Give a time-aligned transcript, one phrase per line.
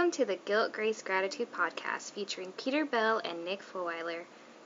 [0.00, 4.22] Welcome to the Guilt, Grace, Gratitude podcast featuring Peter Bell and Nick Fulweiler.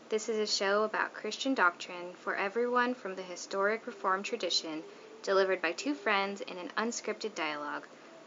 [0.09, 4.85] This is a show about Christian doctrine for everyone from the historic Reformed tradition,
[5.25, 7.83] delivered by two friends in an unscripted dialogue.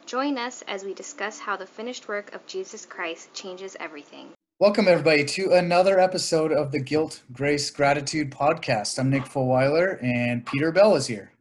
[0.05, 4.33] Join us as we discuss how the finished work of Jesus Christ changes everything.
[4.59, 8.99] Welcome, everybody, to another episode of the Guilt, Grace, Gratitude podcast.
[8.99, 11.31] I'm Nick Fulweiler, and Peter Bell is here.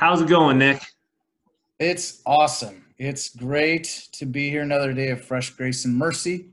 [0.00, 0.82] How's it going, Nick?
[1.78, 2.83] It's awesome.
[2.98, 6.50] It's great to be here another day of fresh grace and mercy.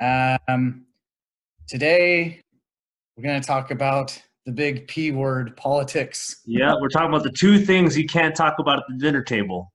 [0.00, 0.86] Um,
[1.66, 2.42] today,
[3.16, 6.42] we're going to talk about the big P word, politics.
[6.46, 9.72] Yeah, we're talking about the two things you can't talk about at the dinner table.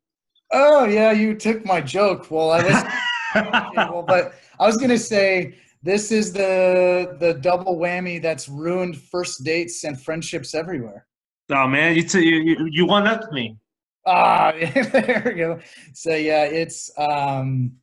[0.54, 2.32] Oh yeah, you took my joke.
[2.32, 7.76] Well, I was, well, but I was going to say this is the the double
[7.76, 11.08] whammy that's ruined first dates and friendships everywhere.
[11.52, 13.58] Oh man, you t- you you one up to me.
[14.06, 14.54] Ah,
[14.92, 15.60] there we go.
[15.94, 17.74] So yeah, it's um,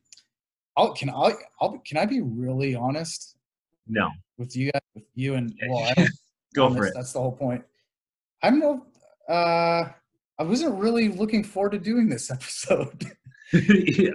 [0.77, 3.37] I'll can I I'll can I be really honest?
[3.87, 4.09] No.
[4.37, 6.07] With you guys, with you and well, I
[6.55, 6.93] go for it.
[6.95, 7.63] That's the whole point.
[8.43, 8.85] I'm no.
[9.27, 9.89] Uh,
[10.39, 13.11] I wasn't really looking forward to doing this episode.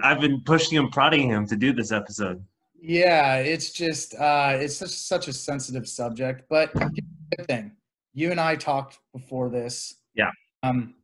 [0.03, 2.43] I've been pushing and prodding him to do this episode.
[2.79, 7.71] Yeah, it's just uh, it's such such a sensitive subject, but good thing
[8.17, 9.93] you and I talked before this.
[10.15, 10.31] Yeah.
[10.63, 10.95] Um,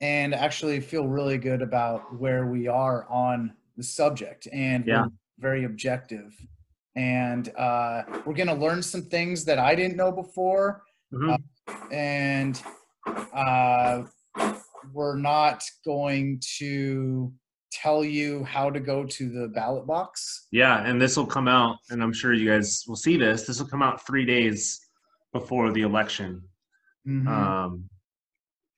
[0.00, 5.06] and actually feel really good about where we are on the subject and yeah.
[5.38, 6.34] very objective
[6.96, 11.30] and uh, we're going to learn some things that i didn't know before mm-hmm.
[11.30, 12.62] uh, and
[13.34, 14.02] uh,
[14.92, 17.32] we're not going to
[17.70, 21.76] tell you how to go to the ballot box yeah and this will come out
[21.90, 24.80] and i'm sure you guys will see this this will come out three days
[25.32, 26.40] before the election
[27.06, 27.28] mm-hmm.
[27.28, 27.84] um,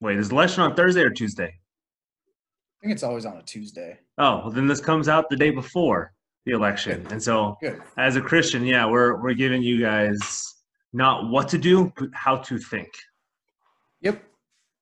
[0.01, 1.55] Wait, is election on Thursday or Tuesday?
[1.55, 3.99] I think it's always on a Tuesday.
[4.19, 6.13] Oh, well, then this comes out the day before
[6.47, 7.03] the election.
[7.03, 7.13] Good.
[7.13, 7.83] And so, Good.
[7.97, 10.55] as a Christian, yeah, we're we're giving you guys
[10.93, 12.89] not what to do, but how to think.
[14.03, 14.23] Yep.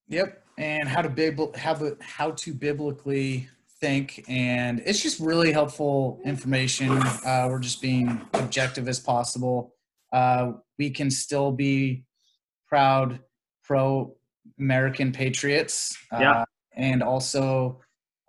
[0.09, 0.43] Yep.
[0.59, 3.49] And how to bib- how, how to biblically
[3.79, 9.75] think and it's just really helpful information uh, we're just being objective as possible
[10.15, 12.03] uh, we can still be
[12.67, 13.21] proud
[13.63, 14.17] pro
[14.59, 15.97] American patriots.
[16.13, 16.43] Yeah.
[16.43, 17.81] Uh, and also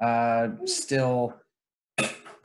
[0.01, 1.35] uh, still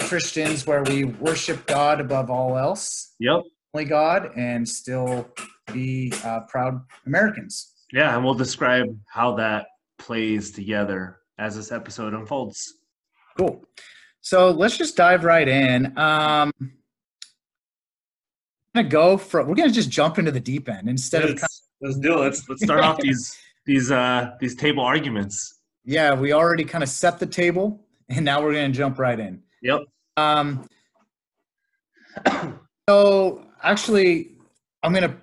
[0.01, 3.15] Christians where we worship God above all else.
[3.21, 3.43] Yep.
[3.75, 5.31] Only God and still
[5.73, 7.73] be uh, proud Americans.
[7.93, 9.67] Yeah, and we'll describe how that
[9.99, 12.75] plays together as this episode unfolds.
[13.39, 13.65] Cool.
[14.21, 15.97] So let's just dive right in.
[15.99, 16.53] Um,
[18.75, 21.51] gonna go for we're gonna just jump into the deep end instead let's, of
[21.81, 22.21] let's do it.
[22.21, 23.37] Let's let's start off these
[23.67, 25.61] these uh these table arguments.
[25.85, 29.19] Yeah, we already kind of set the table, and now we're going to jump right
[29.19, 29.43] in.
[29.63, 29.81] Yep.
[30.17, 30.67] Um.
[32.89, 34.33] So actually,
[34.83, 35.17] I'm going to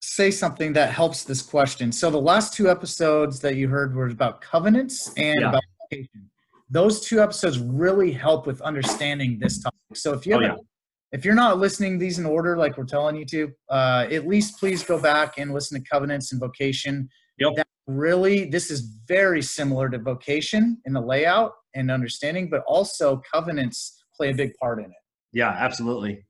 [0.00, 1.92] say something that helps this question.
[1.92, 5.50] So the last two episodes that you heard were about covenants and Yeah.
[5.50, 6.30] about vocation.
[6.70, 9.78] Those two episodes really help with understanding this topic.
[9.94, 10.66] So if you Oh, haven't,
[11.12, 14.58] if you're not listening these in order like we're telling you to, uh, at least
[14.58, 17.08] please go back and listen to covenants and vocation.
[17.38, 17.56] Yep.
[17.56, 23.20] That really, this is very similar to vocation in the layout and understanding, but also
[23.32, 24.92] covenants play a big part in it.
[25.32, 26.24] Yeah, absolutely.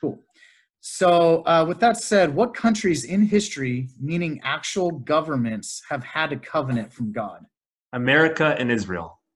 [0.00, 0.18] Cool.
[0.80, 6.36] So, uh, with that said, what countries in history, meaning actual governments, have had a
[6.36, 7.46] covenant from God?
[7.92, 9.20] America and Israel.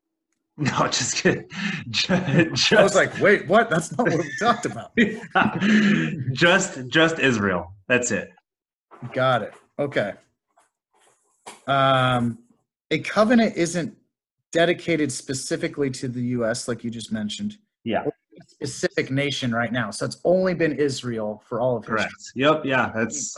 [0.60, 1.48] No, just kidding.
[1.90, 3.70] Just, I was like, wait, what?
[3.70, 4.90] That's not what we talked about.
[6.32, 7.72] just just Israel.
[7.86, 8.32] That's it.
[9.12, 9.54] Got it.
[9.78, 10.14] Okay.
[11.66, 12.38] Um,
[12.90, 13.96] a covenant isn't
[14.52, 17.58] dedicated specifically to the U.S., like you just mentioned.
[17.84, 18.04] Yeah.
[18.46, 19.90] Specific nation right now.
[19.90, 21.96] So it's only been Israel for all of history.
[21.96, 22.14] Correct.
[22.34, 22.64] Yep.
[22.64, 22.92] Yeah.
[22.94, 23.36] That's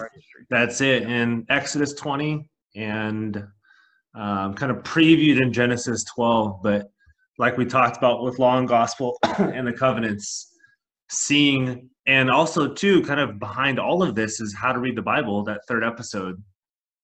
[0.50, 1.04] that's it.
[1.04, 2.46] In Exodus 20
[2.76, 3.44] and
[4.14, 6.90] um, kind of previewed in Genesis 12, but
[7.38, 10.52] like we talked about with law and gospel and the covenants,
[11.08, 15.02] seeing and also too kind of behind all of this is how to read the
[15.02, 15.44] Bible.
[15.44, 16.42] That third episode,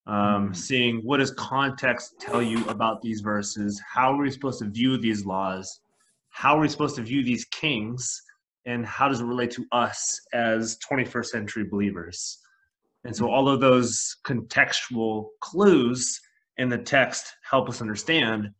[0.06, 3.80] um, seeing what does context tell you about these verses?
[3.86, 5.80] How are we supposed to view these laws?
[6.30, 8.22] How are we supposed to view these kings?
[8.66, 12.38] And how does it relate to us as 21st century believers?
[13.04, 16.20] And so all of those contextual clues
[16.58, 18.50] in the text help us understand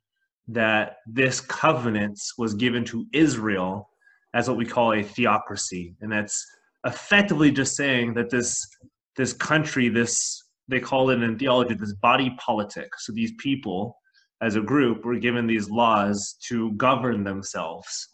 [0.48, 3.90] that this covenant was given to Israel
[4.34, 5.96] as what we call a theocracy.
[6.00, 6.44] And that's
[6.84, 8.66] effectively just saying that this
[9.16, 12.89] this country, this they call it in theology this body politic.
[12.99, 13.97] So these people
[14.43, 18.09] as a group were given these laws to govern themselves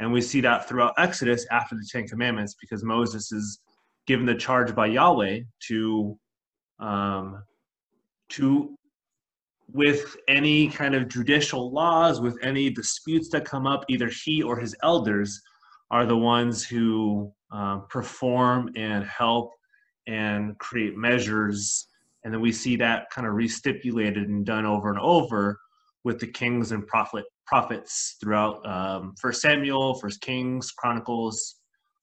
[0.00, 3.60] And we see that throughout Exodus after the Ten Commandments because Moses is
[4.06, 6.18] given the charge by Yahweh to
[6.80, 7.44] um,
[8.30, 8.74] to
[9.72, 14.58] with any kind of judicial laws, with any disputes that come up, either he or
[14.58, 15.40] his elders
[15.90, 19.52] are the ones who um, perform and help
[20.06, 21.86] and create measures.
[22.24, 25.58] And then we see that kind of restipulated and done over and over
[26.04, 31.56] with the kings and prophet prophets throughout um, First Samuel, First Kings, Chronicles,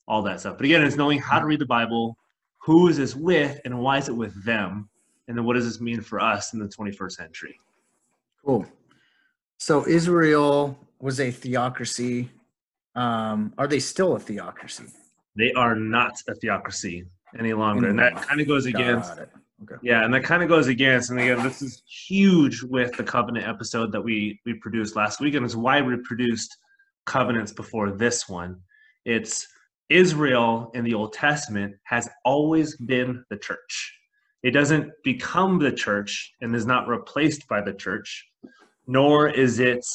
[0.07, 0.57] all that stuff.
[0.57, 2.17] But again, it's knowing how to read the Bible,
[2.61, 4.89] who is this with, and why is it with them,
[5.27, 7.59] and then what does this mean for us in the 21st century?
[8.45, 8.65] Cool.
[9.57, 12.29] So Israel was a theocracy.
[12.95, 14.85] Um, are they still a theocracy?
[15.35, 17.05] They are not a theocracy
[17.37, 19.13] any longer, and that kind of goes against.
[19.63, 19.75] Okay.
[19.81, 23.47] Yeah, and that kind of goes against, and again, this is huge with the covenant
[23.47, 26.55] episode that we we produced last week, and it's why we produced
[27.05, 28.59] covenants before this one.
[29.05, 29.47] It's
[29.89, 33.93] Israel in the Old Testament has always been the church.
[34.43, 38.25] It doesn't become the church and is not replaced by the church,
[38.85, 39.85] nor is it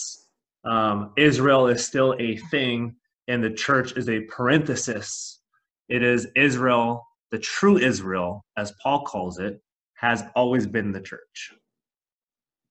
[0.65, 2.97] um, Israel is still a thing
[3.29, 5.41] and the church is a parenthesis.
[5.89, 9.61] It is Israel, the true Israel, as Paul calls it,
[9.95, 11.55] has always been the church.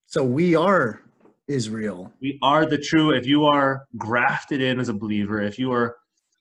[0.06, 1.02] So we are
[1.48, 2.14] Israel.
[2.22, 5.98] We are the true, if you are grafted in as a believer, if you are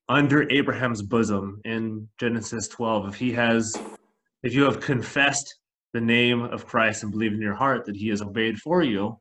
[0.09, 3.75] under Abraham's bosom in Genesis 12, if he has
[4.43, 5.57] if you have confessed
[5.93, 9.19] the name of Christ and believe in your heart that he has obeyed for you,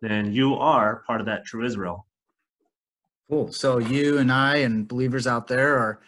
[0.00, 2.06] then you are part of that true Israel.
[3.28, 3.52] Cool.
[3.52, 6.00] So you and I and believers out there are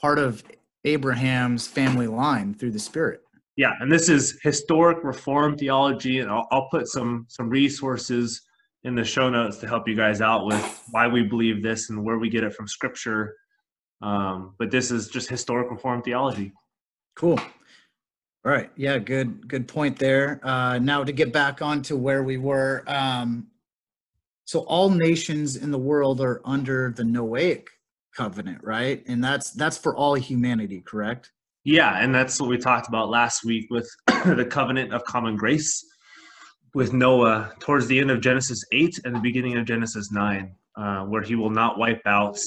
[0.00, 0.42] part of
[0.84, 3.20] Abraham's family line through the Spirit.
[3.56, 8.42] Yeah, and this is historic Reformed theology, and I'll, I'll put some some resources
[8.84, 12.02] in the show notes to help you guys out with why we believe this and
[12.02, 13.36] where we get it from Scripture.
[14.00, 16.52] Um, but this is just historic Reformed theology.
[17.16, 17.38] Cool.
[17.38, 18.70] All right.
[18.76, 20.40] Yeah, good good point there.
[20.42, 22.82] Uh, now to get back on to where we were.
[22.86, 23.48] Um,
[24.46, 27.66] so all nations in the world are under the Noahic
[28.20, 29.02] covenant, right?
[29.06, 31.32] And that's that's for all humanity, correct?
[31.64, 35.82] Yeah, and that's what we talked about last week with the covenant of common grace
[36.74, 41.04] with Noah towards the end of Genesis 8 and the beginning of Genesis 9, uh,
[41.04, 42.38] where he will not wipe out,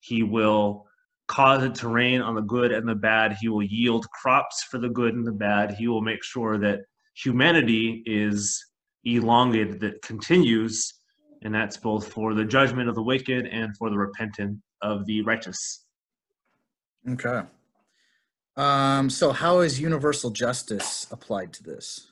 [0.00, 0.86] he will
[1.28, 3.36] cause it to rain on the good and the bad.
[3.40, 5.72] He will yield crops for the good and the bad.
[5.72, 6.80] He will make sure that
[7.14, 8.62] humanity is
[9.04, 10.92] elongated, that continues,
[11.42, 15.22] and that's both for the judgment of the wicked and for the repentant of the
[15.22, 15.84] righteous.
[17.08, 17.42] Okay.
[18.56, 22.08] Um, so, how is universal justice applied to this?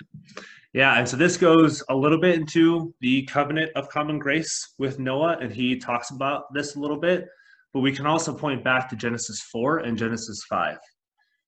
[0.72, 4.98] Yeah, and so this goes a little bit into the covenant of common grace with
[4.98, 7.26] Noah, and he talks about this a little bit.
[7.74, 10.78] But we can also point back to Genesis 4 and Genesis 5.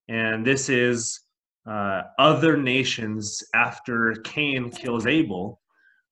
[0.09, 1.21] And this is
[1.67, 5.61] uh, other nations after Cain kills Abel,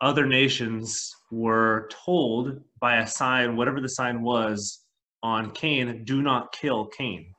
[0.01, 4.85] other nations were told by a sign, whatever the sign was
[5.23, 7.33] on Cain, do not kill Cain.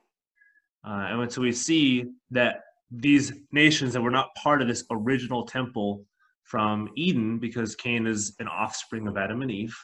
[0.86, 2.60] Uh, and so we see that
[2.90, 6.04] these nations that were not part of this original temple
[6.44, 9.76] from Eden, because Cain is an offspring of Adam and Eve,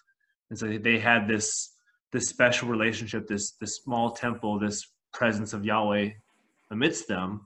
[0.51, 1.73] and so they had this
[2.13, 6.11] this special relationship, this this small temple, this presence of Yahweh
[6.71, 7.43] amidst them,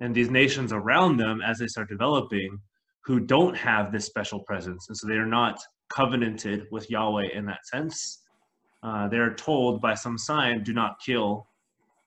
[0.00, 2.58] and these nations around them as they start developing,
[3.04, 7.46] who don't have this special presence, and so they are not covenanted with Yahweh in
[7.46, 8.22] that sense.
[8.82, 11.46] Uh, they are told by some sign, "Do not kill."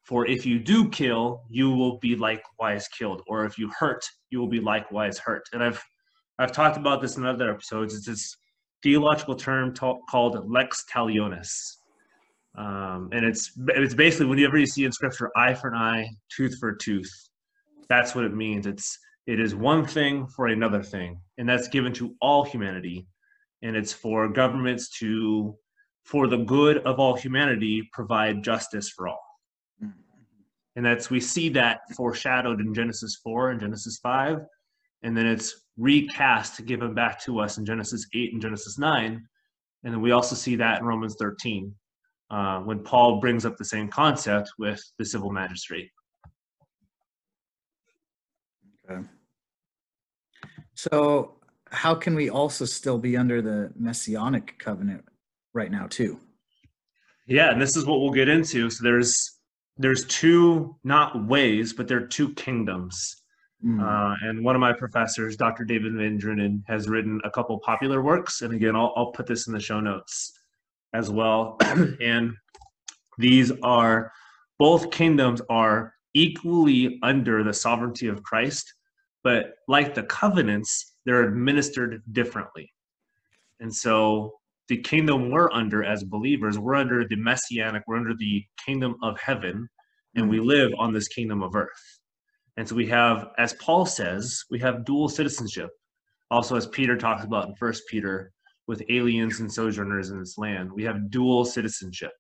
[0.04, 4.40] For if you do kill, you will be likewise killed, or if you hurt, you
[4.40, 5.48] will be likewise hurt.
[5.54, 5.84] And I've
[6.40, 7.94] I've talked about this in other episodes.
[7.94, 8.36] It's this
[8.82, 11.78] theological term called lex talionis,
[12.56, 16.58] um, and it's it's basically whenever you see in scripture eye for an eye, tooth
[16.60, 17.12] for a tooth,
[17.90, 18.66] that's what it means.
[18.66, 18.98] It's
[19.28, 23.06] it is one thing for another thing, and that's given to all humanity,
[23.62, 25.56] and it's for governments to,
[26.04, 29.24] for the good of all humanity, provide justice for all.
[29.84, 29.92] Mm-hmm.
[30.76, 34.40] And that's we see that foreshadowed in Genesis four and Genesis five,
[35.04, 39.26] and then it's recast given back to us in Genesis eight and Genesis nine,
[39.84, 41.74] and then we also see that in Romans thirteen
[42.32, 45.90] uh, when Paul brings up the same concept with the civil magistrate.
[48.90, 49.02] Okay.
[50.74, 51.36] So,
[51.70, 55.06] how can we also still be under the messianic covenant
[55.54, 56.20] right now, too?
[57.28, 58.70] Yeah, and this is what we'll get into.
[58.70, 59.40] So there's
[59.78, 63.22] there's two not ways, but there are two kingdoms.
[63.66, 63.82] Mm.
[63.82, 65.64] Uh, and one of my professors, Dr.
[65.64, 68.42] David Van has written a couple popular works.
[68.42, 70.34] And again, I'll, I'll put this in the show notes
[70.94, 71.58] as well.
[72.02, 72.34] and
[73.18, 74.12] These are
[74.58, 78.74] both kingdoms are equally under the sovereignty of Christ,
[79.24, 82.72] but like the covenants, they're administered differently.
[83.60, 84.34] And so
[84.72, 89.20] the kingdom we're under as believers, we're under the messianic, we're under the kingdom of
[89.20, 89.68] heaven,
[90.16, 90.48] and we mm-hmm.
[90.48, 92.00] live on this kingdom of earth.
[92.56, 95.72] And so we have, as Paul says, we have dual citizenship.
[96.32, 98.32] Also, as Peter talks about in First Peter,
[98.66, 102.14] with aliens and sojourners in this land, we have dual citizenship.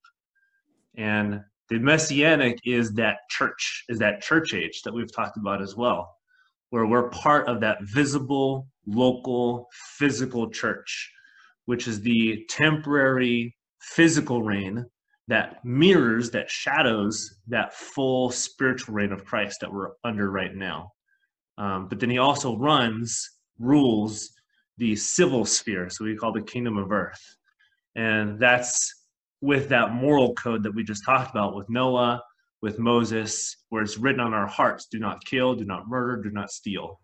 [0.97, 1.39] And
[1.69, 6.13] the messianic is that church, is that church age that we've talked about as well,
[6.71, 11.09] where we're part of that visible, local, physical church,
[11.71, 14.85] which is the temporary physical reign
[15.29, 20.91] that mirrors, that shadows that full spiritual reign of Christ that we're under right now.
[21.57, 23.25] Um, but then he also runs,
[23.57, 24.31] rules
[24.79, 27.37] the civil sphere, so we call the kingdom of earth.
[27.95, 28.93] And that's
[29.39, 32.21] with that moral code that we just talked about with Noah,
[32.61, 36.31] with Moses, where it's written on our hearts do not kill, do not murder, do
[36.31, 36.99] not steal.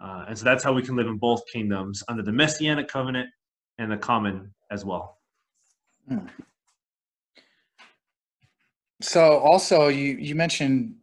[0.00, 3.28] Uh, and so that's how we can live in both kingdoms under the messianic covenant
[3.78, 5.18] and the common as well.
[6.08, 6.26] Hmm.
[9.00, 10.96] So also you you mentioned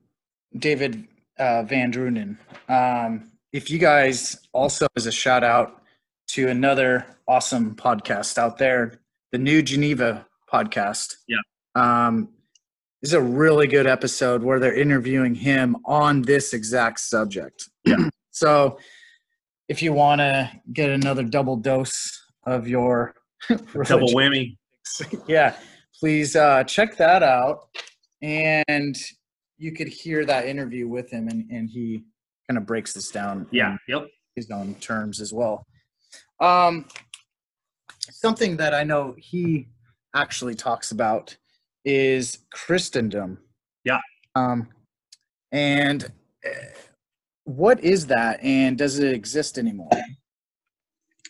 [0.58, 1.08] David
[1.40, 2.38] uh, Van Drunen.
[2.70, 5.82] Um, if you guys also as a shout out
[6.28, 9.00] to another awesome podcast out there,
[9.32, 11.16] the New Geneva podcast.
[11.28, 11.38] Yeah.
[11.76, 12.30] Um,
[13.02, 17.70] this is a really good episode where they're interviewing him on this exact subject.
[17.86, 18.10] Yeah.
[18.32, 18.80] so
[19.70, 23.14] if you want to get another double dose of your
[23.50, 24.58] double whammy,
[25.28, 25.56] yeah,
[26.00, 27.68] please uh, check that out.
[28.22, 28.98] And
[29.58, 32.04] you could hear that interview with him, and, and he
[32.50, 33.48] kind of breaks this down.
[33.52, 33.78] Yeah.
[33.88, 34.08] Yep.
[34.36, 35.66] His own terms as well.
[36.40, 36.86] Um,
[38.00, 39.68] something that I know he
[40.14, 41.36] actually talks about
[41.86, 43.38] is Christendom.
[43.84, 44.00] Yeah.
[44.36, 44.68] Um,
[45.52, 46.04] and
[46.46, 46.50] uh,
[47.46, 49.90] what is that, and does it exist anymore?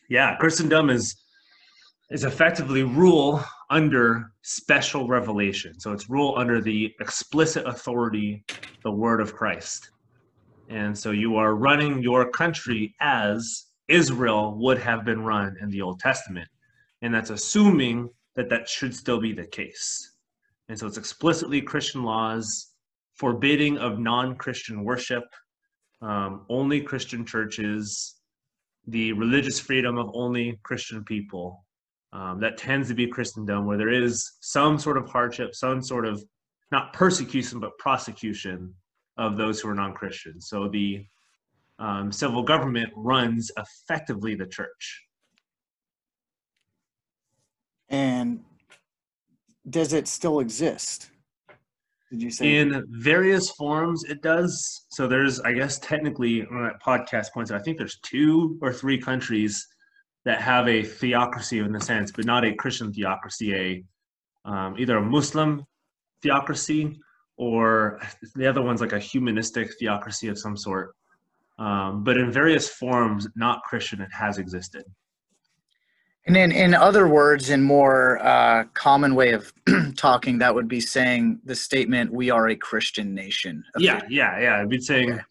[0.09, 1.15] Yeah, Christendom is
[2.11, 5.79] is effectively rule under special revelation.
[5.79, 8.43] So it's rule under the explicit authority,
[8.83, 9.89] the word of Christ.
[10.69, 15.81] And so you are running your country as Israel would have been run in the
[15.81, 16.47] Old Testament.
[17.01, 20.11] And that's assuming that that should still be the case.
[20.69, 22.71] And so it's explicitly Christian laws,
[23.15, 25.23] forbidding of non Christian worship,
[26.01, 28.15] um, only Christian churches,
[28.87, 31.65] the religious freedom of only Christian people,
[32.13, 36.05] um, that tends to be Christendom, where there is some sort of hardship, some sort
[36.05, 36.23] of
[36.71, 38.73] not persecution, but prosecution
[39.17, 40.39] of those who are non Christian.
[40.39, 41.05] So the
[41.79, 45.03] um, civil government runs effectively the church.
[47.89, 48.43] And
[49.69, 51.09] does it still exist?
[52.11, 54.85] Did you say in various forms it does?
[54.89, 58.99] So there's, I guess, technically on that podcast points, I think there's two or three
[58.99, 59.67] countries
[60.23, 63.83] that have a theocracy in a sense, but not a Christian theocracy, a
[64.49, 65.65] um, either a Muslim
[66.21, 66.99] theocracy
[67.37, 67.99] or
[68.35, 70.95] the other one's like a humanistic theocracy of some sort.
[71.57, 74.83] Um, but in various forms, not Christian, it has existed.
[76.27, 79.53] And in, in other words, in more uh, common way of
[79.95, 83.63] talking, that would be saying the statement, we are a Christian nation.
[83.77, 84.61] Yeah, yeah, yeah.
[84.61, 85.21] I'd be saying, okay.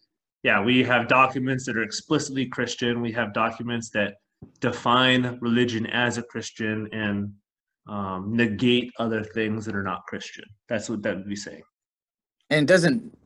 [0.45, 3.01] yeah, we have documents that are explicitly Christian.
[3.01, 4.15] We have documents that
[4.61, 7.33] define religion as a Christian and
[7.89, 10.45] um, negate other things that are not Christian.
[10.69, 11.63] That's what that would be saying.
[12.51, 13.17] And doesn't,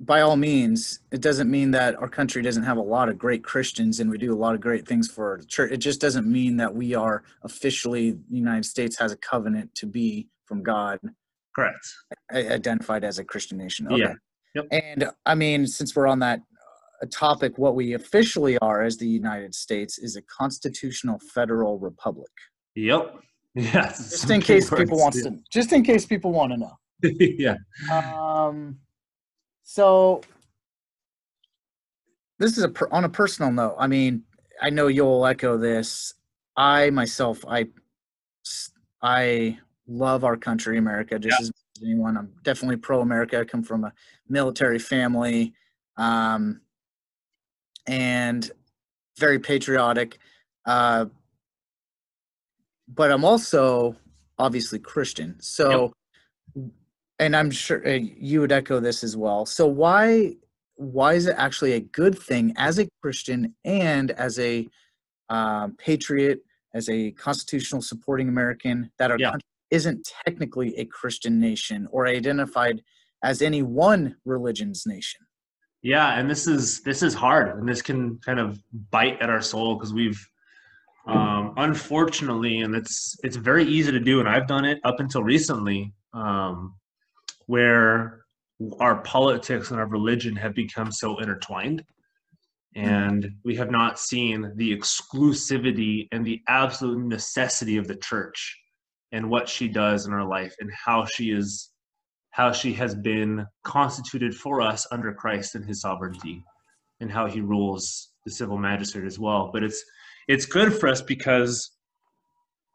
[0.00, 3.42] by all means, it doesn't mean that our country doesn't have a lot of great
[3.42, 5.72] Christians and we do a lot of great things for the church.
[5.72, 9.86] It just doesn't mean that we are officially, the United States has a covenant to
[9.86, 11.00] be from God.
[11.54, 11.84] Correct.
[12.32, 13.88] Identified as a Christian nation.
[13.88, 13.98] Okay.
[13.98, 14.14] Yeah.
[14.54, 14.66] Yep.
[14.70, 16.40] And I mean, since we're on that
[17.06, 22.30] topic what we officially are as the United States is a constitutional federal republic.
[22.74, 23.16] Yep.
[23.54, 23.88] Yeah.
[23.88, 26.78] Just in case people want to just in case people want to know.
[27.02, 27.56] yeah.
[27.90, 28.78] Um
[29.70, 30.22] so
[32.38, 33.76] this is a on a personal note.
[33.78, 34.22] I mean,
[34.62, 36.14] I know you'll echo this.
[36.56, 37.66] I myself I
[39.02, 42.16] I love our country America just as anyone.
[42.16, 43.38] I'm definitely pro America.
[43.40, 43.92] I come from a
[44.26, 45.52] military family.
[45.98, 46.62] Um,
[47.86, 48.50] and
[49.18, 50.18] very patriotic.
[50.64, 51.06] Uh,
[52.88, 53.96] but I'm also
[54.38, 55.36] obviously Christian.
[55.40, 55.90] So, yep.
[57.18, 59.46] And I'm sure uh, you would echo this as well.
[59.46, 60.34] So why
[60.76, 64.68] why is it actually a good thing as a Christian and as a
[65.28, 66.40] um, patriot,
[66.72, 69.30] as a constitutional supporting American that our yeah.
[69.30, 72.80] country isn't technically a Christian nation or identified
[73.24, 75.20] as any one religion's nation.
[75.82, 78.60] Yeah, and this is this is hard, and this can kind of
[78.90, 80.20] bite at our soul because we've
[81.06, 85.22] um, unfortunately, and it's it's very easy to do, and I've done it up until
[85.22, 86.74] recently, um,
[87.48, 88.24] where
[88.78, 91.82] our politics and our religion have become so intertwined.
[92.76, 98.56] And we have not seen the exclusivity and the absolute necessity of the church
[99.12, 101.70] and what she does in our life and how she is
[102.32, 106.44] how she has been constituted for us under Christ and his sovereignty
[107.00, 109.50] and how he rules the civil magistrate as well.
[109.52, 109.82] But it's
[110.28, 111.70] it's good for us because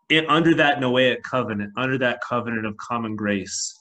[0.09, 3.79] it, under that noahic covenant under that covenant of common grace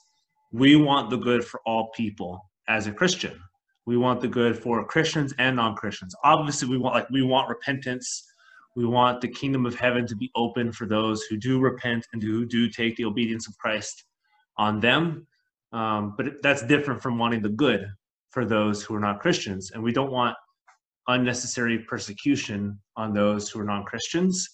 [0.53, 3.37] we want the good for all people as a christian.
[3.85, 6.15] We want the good for christians and non-christians.
[6.23, 8.23] Obviously we want like we want repentance.
[8.75, 12.23] We want the kingdom of heaven to be open for those who do repent and
[12.23, 14.05] who do take the obedience of christ
[14.57, 15.27] on them.
[15.73, 17.87] Um, but that's different from wanting the good
[18.29, 19.71] for those who are not christians.
[19.71, 20.35] And we don't want
[21.07, 24.47] unnecessary persecution on those who are non-christians.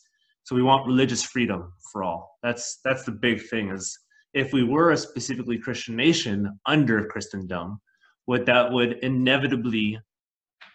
[0.44, 2.38] So we want religious freedom for all.
[2.41, 4.00] That's that's the big thing is
[4.34, 7.80] if we were a specifically christian nation under christendom
[8.26, 10.00] what that would inevitably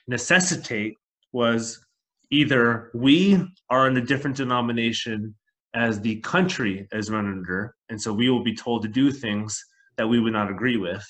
[0.08, 0.94] necessitate
[1.32, 1.84] was
[2.30, 5.34] either we are in a different denomination
[5.74, 9.62] as the country is run under, and so we will be told to do things
[9.96, 11.04] that we would not agree with,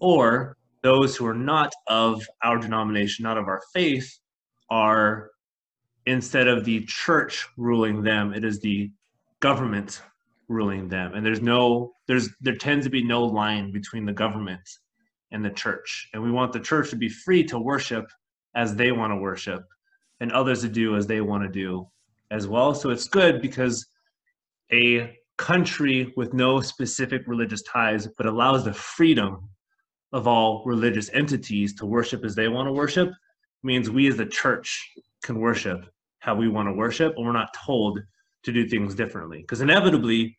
[0.00, 4.10] or those who are not of our denomination, not of our faith,
[4.70, 5.30] are
[6.06, 8.90] instead of the church ruling them, it is the
[9.40, 10.02] government
[10.48, 11.14] ruling them.
[11.14, 14.68] And there's no, there's there tends to be no line between the government
[15.32, 16.08] and the church.
[16.12, 18.06] And we want the church to be free to worship
[18.54, 19.64] as they want to worship
[20.20, 21.88] and others to do as they want to do
[22.30, 22.74] as well.
[22.74, 23.86] So it's good because
[24.72, 29.48] a country with no specific religious ties but allows the freedom
[30.12, 33.10] of all religious entities to worship as they want to worship
[33.64, 34.92] means we as the church
[35.24, 35.86] can worship
[36.20, 37.98] how we want to worship and we're not told
[38.44, 40.36] to do things differently because inevitably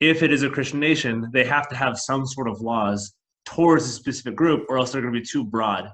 [0.00, 3.14] if it is a christian nation they have to have some sort of laws
[3.46, 5.88] towards a specific group, or else they're going to be too broad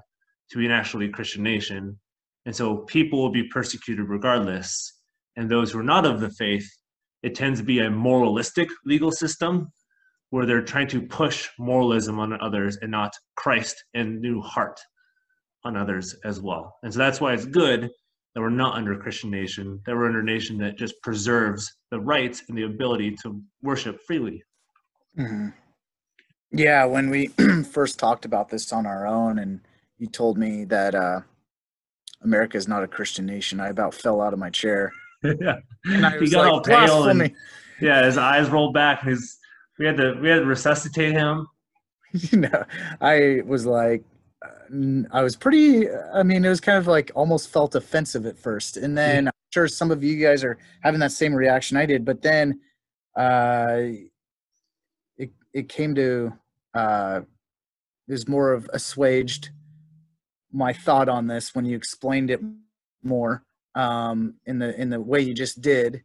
[0.49, 1.97] to be an actually Christian nation.
[2.45, 4.99] And so people will be persecuted regardless.
[5.37, 6.67] And those who are not of the faith,
[7.21, 9.71] it tends to be a moralistic legal system
[10.31, 14.79] where they're trying to push moralism on others and not Christ and new heart
[15.63, 16.75] on others as well.
[16.83, 17.89] And so that's why it's good
[18.33, 21.75] that we're not under a Christian nation, that we're under a nation that just preserves
[21.91, 24.43] the rights and the ability to worship freely.
[25.17, 25.49] Mm-hmm.
[26.51, 27.27] Yeah, when we
[27.71, 29.61] first talked about this on our own, and
[29.97, 31.21] you told me that uh,
[32.23, 34.91] America is not a Christian nation, I about fell out of my chair.
[35.23, 37.31] yeah, and I he got like, all pale and
[37.81, 39.03] yeah, his eyes rolled back.
[39.03, 39.37] His
[39.79, 41.47] we had to we had to resuscitate him.
[42.11, 42.63] you know,
[43.01, 44.03] I was like,
[45.11, 45.89] I was pretty.
[45.89, 49.29] I mean, it was kind of like almost felt offensive at first, and then yeah.
[49.29, 52.05] I'm sure some of you guys are having that same reaction I did.
[52.05, 52.59] But then,
[53.15, 53.81] uh,
[55.17, 56.33] it it came to
[56.73, 57.21] uh,
[58.07, 59.51] is more of assuaged
[60.51, 62.41] my thought on this when you explained it
[63.03, 63.43] more
[63.75, 66.03] um, in the in the way you just did,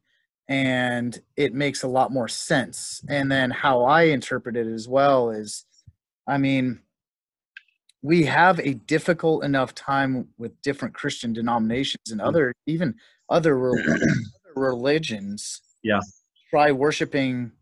[0.48, 3.02] and it makes a lot more sense.
[3.08, 5.64] And then how I interpret it as well is,
[6.26, 6.80] I mean,
[8.02, 12.26] we have a difficult enough time with different Christian denominations and mm.
[12.26, 12.94] other even
[13.28, 13.58] other,
[14.54, 15.62] religions.
[15.82, 16.00] Yeah,
[16.50, 17.52] try worshiping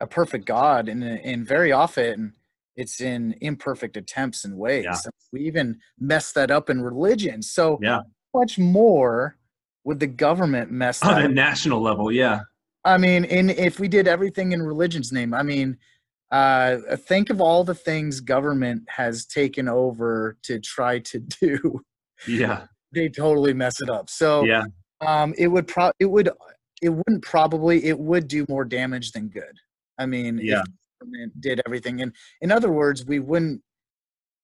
[0.00, 2.34] a perfect God, and and very often
[2.76, 4.84] it's in imperfect attempts and ways.
[4.84, 4.96] Yeah.
[5.32, 7.42] We even mess that up in religion.
[7.42, 8.00] So yeah,
[8.34, 9.36] much more
[9.84, 12.12] would the government mess on a national level?
[12.12, 12.40] Yeah,
[12.84, 15.76] I mean, in if we did everything in religion's name, I mean,
[16.30, 21.80] uh, think of all the things government has taken over to try to do.
[22.26, 24.10] Yeah, they totally mess it up.
[24.10, 24.64] So yeah,
[25.00, 26.30] um, it would pro it would
[26.82, 29.56] it wouldn't probably it would do more damage than good.
[29.98, 30.62] I mean, yeah.
[31.40, 32.02] did everything.
[32.02, 33.62] And in other words, we wouldn't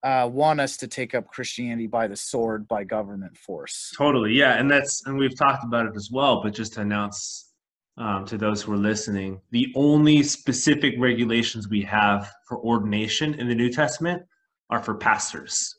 [0.02, 3.92] uh, want us to take up Christianity by the sword, by government force.
[3.96, 6.42] Totally, yeah, and that's and we've talked about it as well.
[6.42, 7.51] But just to announce
[7.98, 13.48] um, to those who are listening, the only specific regulations we have for ordination in
[13.48, 14.22] the New Testament
[14.70, 15.76] are for pastors.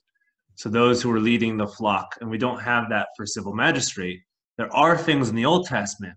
[0.56, 4.20] So those who are leading the flock, and we don't have that for civil magistrate.
[4.58, 6.16] There are things in the Old Testament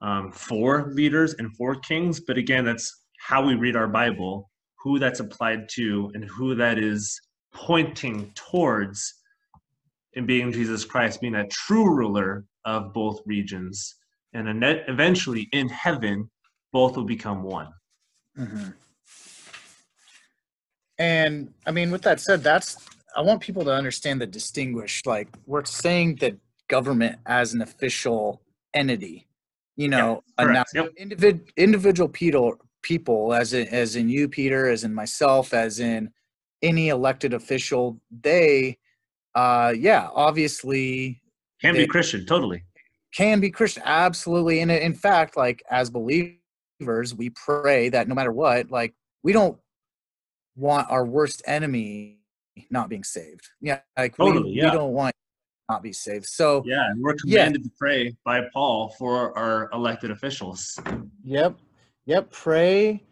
[0.00, 2.20] um, for leaders and for kings.
[2.20, 4.50] But again, that's how we read our Bible,
[4.82, 7.20] who that's applied to, and who that is
[7.52, 9.14] pointing towards
[10.14, 13.96] in being Jesus Christ, being a true ruler of both regions.
[14.32, 16.30] And eventually in heaven,
[16.72, 17.68] both will become one.
[18.38, 18.68] Mm-hmm.
[20.98, 22.76] And I mean, with that said, that's
[23.16, 25.02] I want people to understand the distinguish.
[25.06, 26.36] Like we're saying that
[26.68, 28.42] government as an official
[28.74, 29.26] entity,
[29.76, 30.22] you know.
[30.38, 30.90] Yep.
[31.00, 36.10] individ, individual people, people as in, as in you, Peter, as in myself, as in
[36.62, 38.78] any elected official, they,
[39.34, 41.20] uh, yeah, obviously
[41.60, 42.62] Can They- be Christian, totally.
[43.12, 44.60] Can be Christian, absolutely.
[44.60, 49.58] And in fact, like as believers, we pray that no matter what, like we don't
[50.56, 52.18] want our worst enemy
[52.70, 53.48] not being saved.
[53.60, 54.70] Yeah, like Totally, we, yeah.
[54.70, 55.14] we don't want
[55.68, 56.26] not be saved.
[56.26, 57.40] So Yeah, and we're Yeah.
[57.44, 60.78] commanded to pray by Paul for our elected officials.
[61.24, 61.56] Yep.
[62.06, 62.30] Yep.
[62.30, 63.02] Pray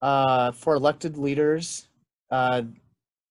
[0.00, 1.88] uh, for elected leaders
[2.30, 2.62] uh,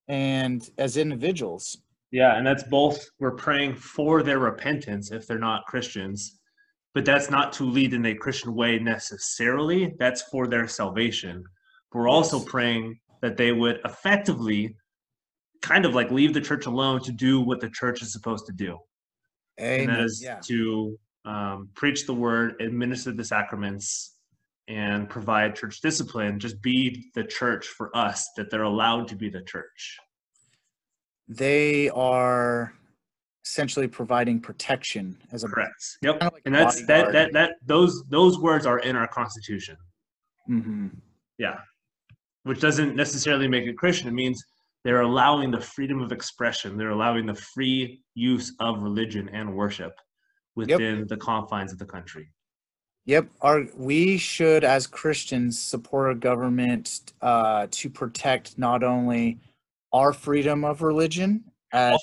[0.08, 1.78] and as individuals.
[2.14, 6.38] Yeah, and that's both we're praying for their repentance if they're not Christians,
[6.94, 9.92] but that's not to lead in a Christian way necessarily.
[9.98, 11.42] That's for their salvation.
[11.92, 14.76] We're also praying that they would effectively
[15.60, 18.52] kind of like leave the church alone to do what the church is supposed to
[18.52, 18.78] do.
[19.58, 20.04] And that Amen.
[20.04, 20.38] is Yeah.
[20.44, 24.16] to um, preach the word, administer the sacraments,
[24.68, 26.38] and provide church discipline.
[26.38, 29.98] Just be the church for us, that they're allowed to be the church.
[31.28, 32.74] They are
[33.44, 35.98] essentially providing protection as a Correct.
[36.02, 36.20] Yep.
[36.20, 39.76] Kinda like and that's that that that those those words are in our constitution.
[40.46, 40.88] hmm
[41.38, 41.58] Yeah.
[42.44, 44.08] Which doesn't necessarily make it Christian.
[44.08, 44.42] It means
[44.84, 46.76] they're allowing the freedom of expression.
[46.76, 49.92] They're allowing the free use of religion and worship
[50.56, 52.30] within the confines of the country.
[53.06, 53.28] Yep.
[53.42, 59.38] Our we should, as Christians, support a government uh, to protect not only
[59.94, 61.96] our freedom of religion as.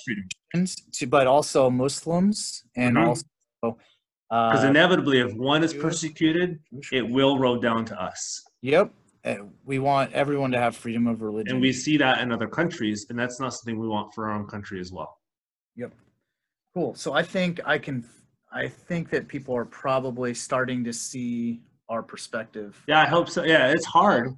[0.92, 3.06] To, but also Muslims and Mhm.
[3.06, 3.24] also
[4.28, 6.58] Because uh, inevitably, if one is persecuted,
[6.90, 8.42] it will roll down to us.
[8.62, 8.92] Yep.
[9.64, 11.52] We want everyone to have freedom of religion.
[11.52, 14.34] And we see that in other countries, and that's not something we want for our
[14.38, 15.20] own country as well.
[15.76, 15.92] Yep.
[16.74, 16.94] Cool.
[16.94, 18.04] So I think I can.
[18.50, 22.82] I think that people are probably starting to see our perspective.
[22.86, 23.44] Yeah, I hope so.
[23.44, 24.34] Yeah, it's hard,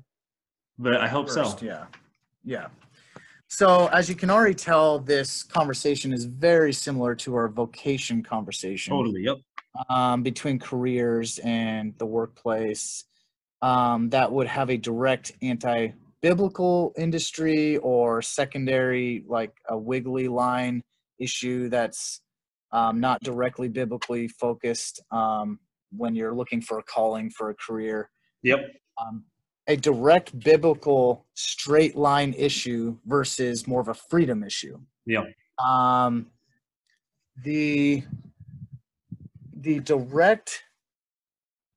[0.79, 1.65] but I hope first, so.
[1.67, 1.87] Yeah.
[2.45, 2.69] Yeah.
[3.49, 8.93] So as you can already tell, this conversation is very similar to our vocation conversation
[8.93, 9.23] Totally.
[9.23, 9.37] Yep.
[9.91, 13.05] um, between careers and the workplace.
[13.63, 20.83] Um, that would have a direct anti-biblical industry or secondary, like a wiggly line
[21.19, 22.21] issue that's
[22.73, 25.61] um, not directly biblically focused um,
[25.97, 28.11] when you're looking for a calling for a career
[28.43, 28.59] Yep.
[29.01, 29.25] um,
[29.67, 34.79] a direct biblical straight line issue versus more of a freedom issue.
[35.07, 35.25] Yep.
[35.59, 36.31] Um,
[37.43, 38.03] the
[39.57, 40.63] the direct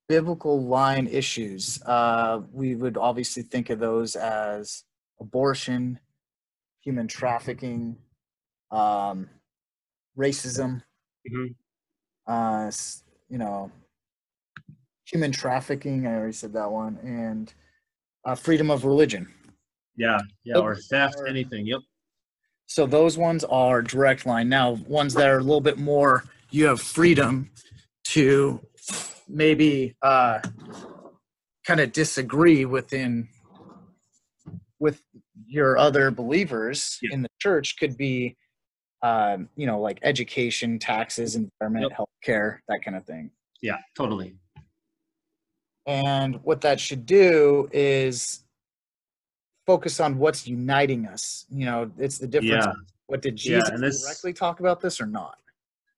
[0.08, 4.84] biblical line issues, uh, we would obviously think of those as
[5.20, 5.98] abortion,
[6.80, 7.96] human trafficking,
[8.70, 9.28] um,
[10.16, 10.82] racism,
[11.28, 11.54] Mhm.
[12.26, 12.70] uh,
[13.28, 13.70] you know,
[15.04, 16.06] human trafficking.
[16.06, 17.52] I already said that one, and
[18.28, 19.26] uh, freedom of religion.
[19.96, 20.18] Yeah.
[20.44, 20.58] Yeah.
[20.58, 21.66] Or theft, Or- anything.
[21.66, 21.80] Yep.
[22.66, 24.48] So those ones are direct line.
[24.50, 27.50] Now, ones that are a little bit more, you have freedom
[28.08, 28.60] to
[29.26, 30.40] maybe uh,
[31.66, 33.28] kind of disagree within
[34.78, 35.00] with
[35.46, 37.14] your other believers Yeah.
[37.14, 37.76] in the church.
[37.78, 38.36] Could be,
[39.02, 41.98] um, you know, like education, taxes, environment, Yep.
[41.98, 43.30] healthcare, that kind of thing.
[43.62, 43.78] Yeah.
[43.96, 44.36] Totally.
[45.88, 48.44] And what that should do is
[49.66, 51.46] focus on what's uniting us.
[51.50, 52.66] You know, it's the difference.
[52.66, 52.72] Yeah.
[53.06, 55.38] What did Yeah, Jesus and this- directly talk about this or not?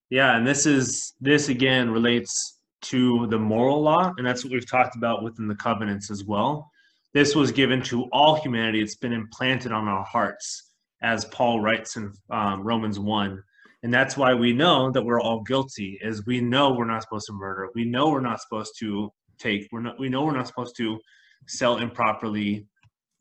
[0.09, 4.69] Yeah, and this is this again relates to the moral law, and that's what we've
[4.69, 6.71] talked about within the covenants as well.
[7.13, 11.97] This was given to all humanity; it's been implanted on our hearts, as Paul writes
[11.97, 13.41] in um, Romans one,
[13.83, 15.97] and that's why we know that we're all guilty.
[16.01, 19.67] Is we know we're not supposed to murder, we know we're not supposed to take,
[19.71, 20.99] we're not, we know we're not supposed to
[21.47, 22.67] sell improperly,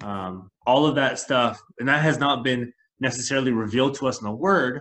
[0.02, 4.26] um, all of that stuff, and that has not been necessarily revealed to us in
[4.26, 4.80] the Word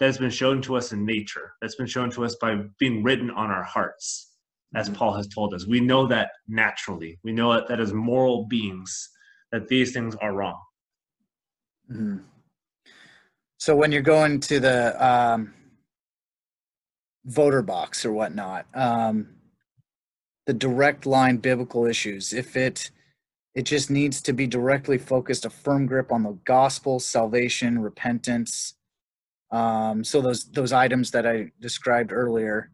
[0.00, 3.30] that's been shown to us in nature, that's been shown to us by being written
[3.30, 4.36] on our hearts,
[4.74, 4.94] as Mhm.
[4.94, 5.66] Paul has told us.
[5.66, 7.18] We know that naturally.
[7.24, 9.10] We know that, that as moral beings,
[9.52, 10.60] that these things are wrong.
[11.90, 12.24] Mhm.
[13.58, 15.54] So when you're going to the um,
[17.24, 19.37] voter box or whatnot, um,
[20.48, 22.90] the direct line biblical issues, if it
[23.54, 28.74] it just needs to be directly focused, a firm grip on the gospel, salvation, repentance.
[29.50, 32.70] Um, so those those items that I described earlier,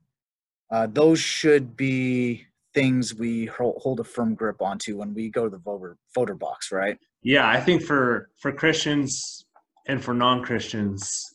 [0.70, 5.50] uh, those should be things we hold a firm grip onto when we go to
[5.50, 6.96] the voter voter box, right?
[7.22, 9.46] Yeah, I think for for Christians
[9.88, 11.33] and for non-Christians,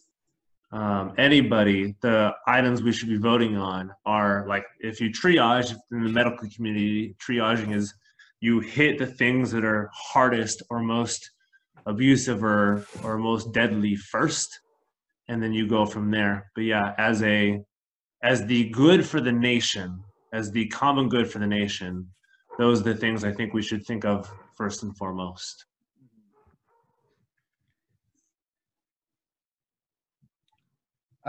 [0.71, 6.03] um, anybody, the items we should be voting on are like if you triage in
[6.03, 7.93] the medical community, triaging is
[8.39, 11.29] you hit the things that are hardest or most
[11.86, 14.60] abusive or or most deadly first,
[15.27, 16.51] and then you go from there.
[16.53, 17.62] But yeah, as a
[18.21, 20.03] as the good for the nation,
[20.34, 22.08] as the common good for the nation,
[22.60, 25.65] those are the things I think we should think of first and foremost.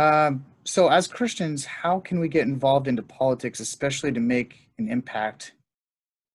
[0.00, 4.88] Um, so, as Christians, how can we get involved into politics, especially to make an
[4.88, 5.52] impact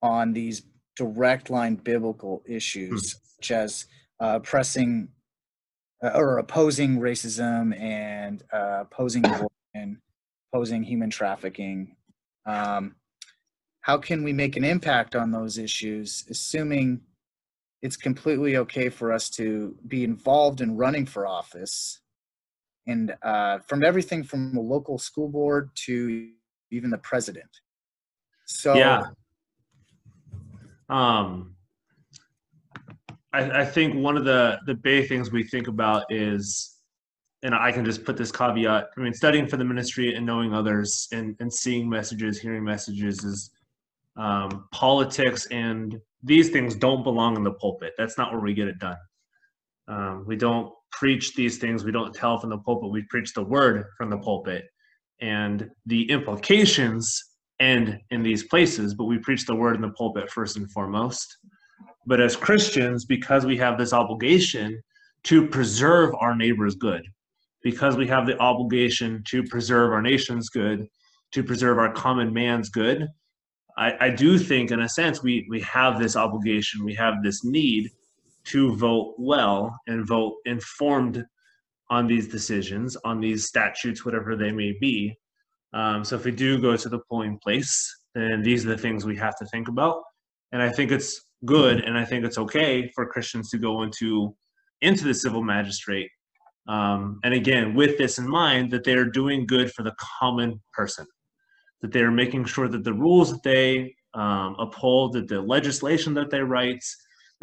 [0.03, 0.61] on these
[0.95, 3.17] direct line biblical issues, hmm.
[3.37, 3.85] such as
[4.19, 5.07] uh, pressing
[6.03, 9.25] uh, or opposing racism and uh, opposing
[9.73, 9.99] abortion,
[10.53, 11.95] opposing human trafficking?
[12.45, 12.95] Um,
[13.81, 17.01] how can we make an impact on those issues, assuming
[17.81, 22.01] it's completely okay for us to be involved in running for office?
[22.87, 26.29] And uh, from everything from the local school board to
[26.71, 27.49] even the president.
[28.45, 29.03] So yeah,
[30.89, 31.55] um,
[33.33, 36.77] I, I think one of the the big things we think about is,
[37.43, 38.89] and I can just put this caveat.
[38.95, 43.23] I mean, studying for the ministry and knowing others and and seeing messages, hearing messages
[43.23, 43.51] is
[44.17, 47.93] um, politics and these things don't belong in the pulpit.
[47.97, 48.97] That's not where we get it done.
[49.87, 51.83] Um, we don't preach these things.
[51.83, 52.91] We don't tell from the pulpit.
[52.91, 54.65] We preach the word from the pulpit.
[55.21, 57.21] And the implications
[57.59, 61.37] end in these places, but we preach the word in the pulpit first and foremost.
[62.05, 64.81] But as Christians, because we have this obligation
[65.23, 67.03] to preserve our neighbor's good,
[67.63, 70.87] because we have the obligation to preserve our nation's good,
[71.31, 73.07] to preserve our common man's good,
[73.77, 77.43] I, I do think, in a sense, we, we have this obligation, we have this
[77.43, 77.89] need
[78.45, 81.25] to vote well and vote informed
[81.89, 85.15] on these decisions, on these statutes, whatever they may be.
[85.73, 89.05] Um, so if we do go to the polling place, then these are the things
[89.05, 90.01] we have to think about.
[90.51, 94.35] And I think it's good, and I think it's okay for Christians to go into
[94.81, 96.09] into the civil magistrate.
[96.67, 100.61] Um, and again, with this in mind, that they are doing good for the common
[100.73, 101.05] person,
[101.81, 106.13] that they are making sure that the rules that they um, uphold, that the legislation
[106.15, 106.83] that they write,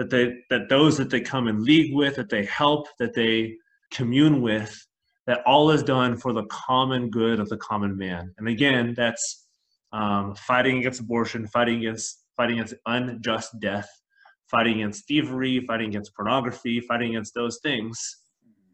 [0.02, 3.56] that they that those that they come in league with, that they help, that they
[3.92, 4.74] commune with,
[5.26, 8.34] that all is done for the common good of the common man.
[8.38, 9.46] And again, that's
[9.92, 13.88] um, fighting against abortion, fighting against fighting against unjust death,
[14.50, 17.98] fighting against thievery, fighting against pornography, fighting against those things.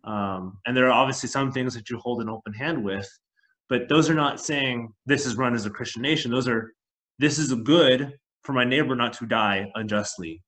[0.05, 3.07] Um, and there are obviously some things that you hold an open hand with,
[3.69, 6.31] but those are not saying this is run as a Christian nation.
[6.31, 6.73] Those are
[7.19, 8.15] this is a good
[8.45, 10.41] for my neighbor not to die unjustly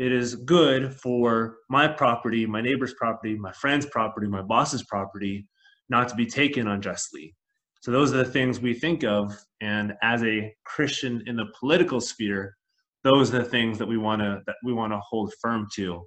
[0.00, 5.46] it is good for my property, my neighbor's property, my friend's property, my boss's property
[5.90, 7.36] not to be taken unjustly.
[7.82, 9.38] So those are the things we think of.
[9.60, 12.56] And as a Christian in the political sphere,
[13.04, 16.06] those are the things that we want to that we want to hold firm to,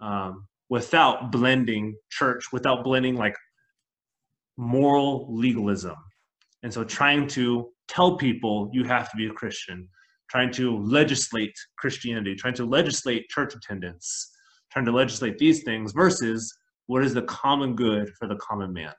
[0.00, 3.36] um, without blending church, without blending like
[4.56, 5.96] moral legalism.
[6.62, 9.86] And so trying to tell people you have to be a Christian,
[10.28, 14.30] trying to legislate Christianity, trying to legislate church attendance,
[14.70, 16.54] trying to legislate these things versus
[16.86, 18.92] what is the common good for the common man.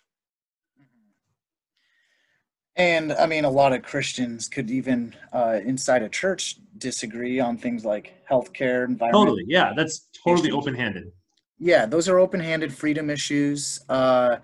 [2.76, 7.58] And I mean, a lot of Christians could even uh, inside a church disagree on
[7.58, 9.12] things like healthcare, environment.
[9.12, 11.12] Totally, yeah, that's totally open-handed.
[11.60, 14.38] Yeah, those are open-handed freedom issues, uh,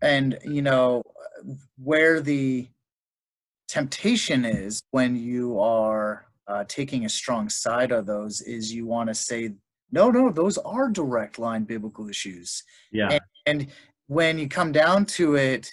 [0.00, 1.02] and you know
[1.76, 2.66] where the
[3.68, 9.08] temptation is when you are uh, taking a strong side of those is you want
[9.08, 9.52] to say
[9.90, 12.62] no no those are direct line biblical issues.
[12.92, 13.10] Yeah.
[13.10, 13.66] And, and
[14.06, 15.70] when you come down to it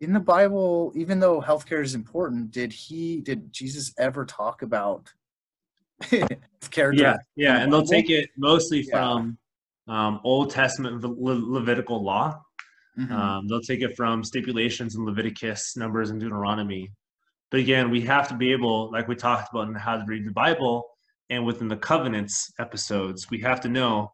[0.00, 5.08] in the bible even though healthcare is important did he did jesus ever talk about
[6.70, 8.98] care yeah yeah and they'll take it mostly yeah.
[8.98, 9.38] from
[9.88, 12.40] um, old testament Le- levitical law
[12.98, 13.12] Mm-hmm.
[13.12, 16.90] Um, they'll take it from stipulations in Leviticus, Numbers, and Deuteronomy.
[17.50, 20.26] But again, we have to be able, like we talked about in how to read
[20.26, 20.86] the Bible
[21.30, 24.10] and within the covenants episodes, we have to know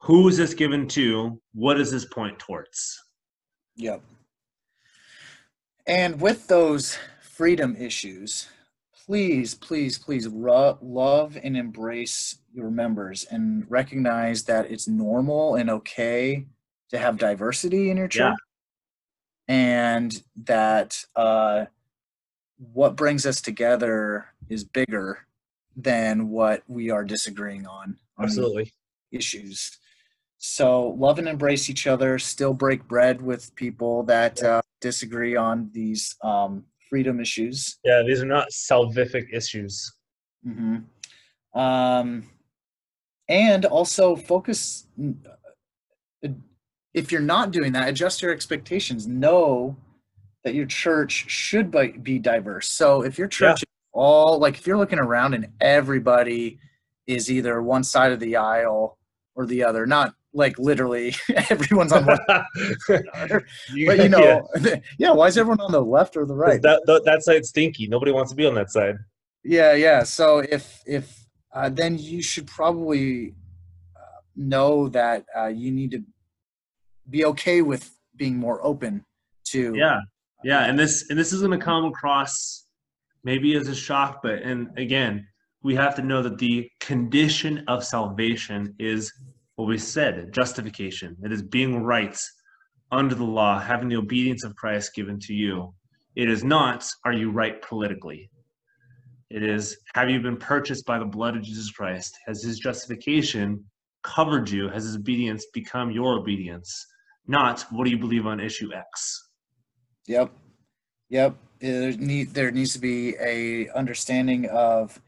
[0.00, 1.40] who is this given to?
[1.52, 2.98] What is this point towards?
[3.76, 4.02] Yep.
[5.86, 8.48] And with those freedom issues,
[9.06, 15.70] please, please, please ru- love and embrace your members and recognize that it's normal and
[15.70, 16.46] okay
[16.90, 18.34] to have diversity in your church
[19.48, 19.54] yeah.
[19.54, 21.66] and that uh,
[22.58, 25.26] what brings us together is bigger
[25.76, 27.96] than what we are disagreeing on.
[28.16, 28.72] on Absolutely.
[29.12, 29.78] Issues.
[30.38, 32.18] So love and embrace each other.
[32.18, 37.78] Still break bread with people that uh, disagree on these um, freedom issues.
[37.84, 39.92] Yeah, these are not salvific issues.
[40.44, 40.78] hmm
[41.54, 42.24] Um,
[43.28, 44.86] and also focus.
[46.98, 49.06] If you're not doing that, adjust your expectations.
[49.06, 49.76] Know
[50.44, 52.70] that your church should be be diverse.
[52.70, 56.58] So if your church is all like, if you're looking around and everybody
[57.06, 58.98] is either one side of the aisle
[59.36, 61.14] or the other, not like literally
[61.50, 62.44] everyone's on one, side,
[63.86, 64.48] but you know,
[64.98, 65.12] yeah.
[65.12, 66.60] why is everyone on the left or the right?
[66.62, 67.86] that, that that side's stinky.
[67.86, 68.96] Nobody wants to be on that side.
[69.44, 70.02] Yeah, yeah.
[70.02, 73.34] So if if uh, then you should probably
[73.96, 76.02] uh, know that uh, you need to
[77.10, 79.04] be okay with being more open
[79.48, 79.74] to.
[79.74, 80.00] Yeah,
[80.44, 82.66] yeah, and this and this is going to come across
[83.24, 85.26] maybe as a shock, but and again,
[85.62, 89.12] we have to know that the condition of salvation is
[89.56, 91.16] what we said: justification.
[91.24, 92.18] It is being right
[92.90, 95.74] under the law, having the obedience of Christ given to you.
[96.16, 98.30] It is not, are you right politically?
[99.30, 102.16] It is, have you been purchased by the blood of Jesus Christ?
[102.26, 103.62] Has his justification
[104.02, 104.68] covered you?
[104.70, 106.86] Has his obedience become your obedience?
[107.28, 109.28] Not, what do you believe on issue X?
[110.06, 110.32] Yep.
[111.10, 111.36] Yep.
[111.60, 115.00] There need there needs to be a understanding of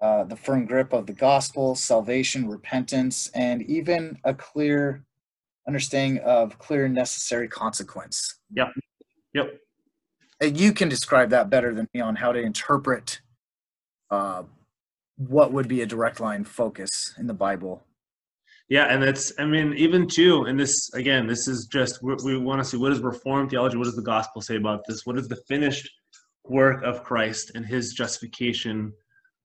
[0.00, 5.04] uh, the firm grip of the gospel, salvation, repentance, and even a clear
[5.68, 8.40] understanding of clear and necessary consequence.
[8.54, 8.68] Yep.
[9.34, 9.60] Yep.
[10.40, 13.20] And you can describe that better than me on how to interpret
[14.10, 14.44] uh,
[15.16, 17.84] what would be a direct line focus in the Bible.
[18.70, 22.38] Yeah, and that's I mean even too, and this again, this is just we, we
[22.38, 25.04] want to see what does Reformed theology, what does the gospel say about this?
[25.04, 25.90] What is the finished
[26.44, 28.92] work of Christ and His justification,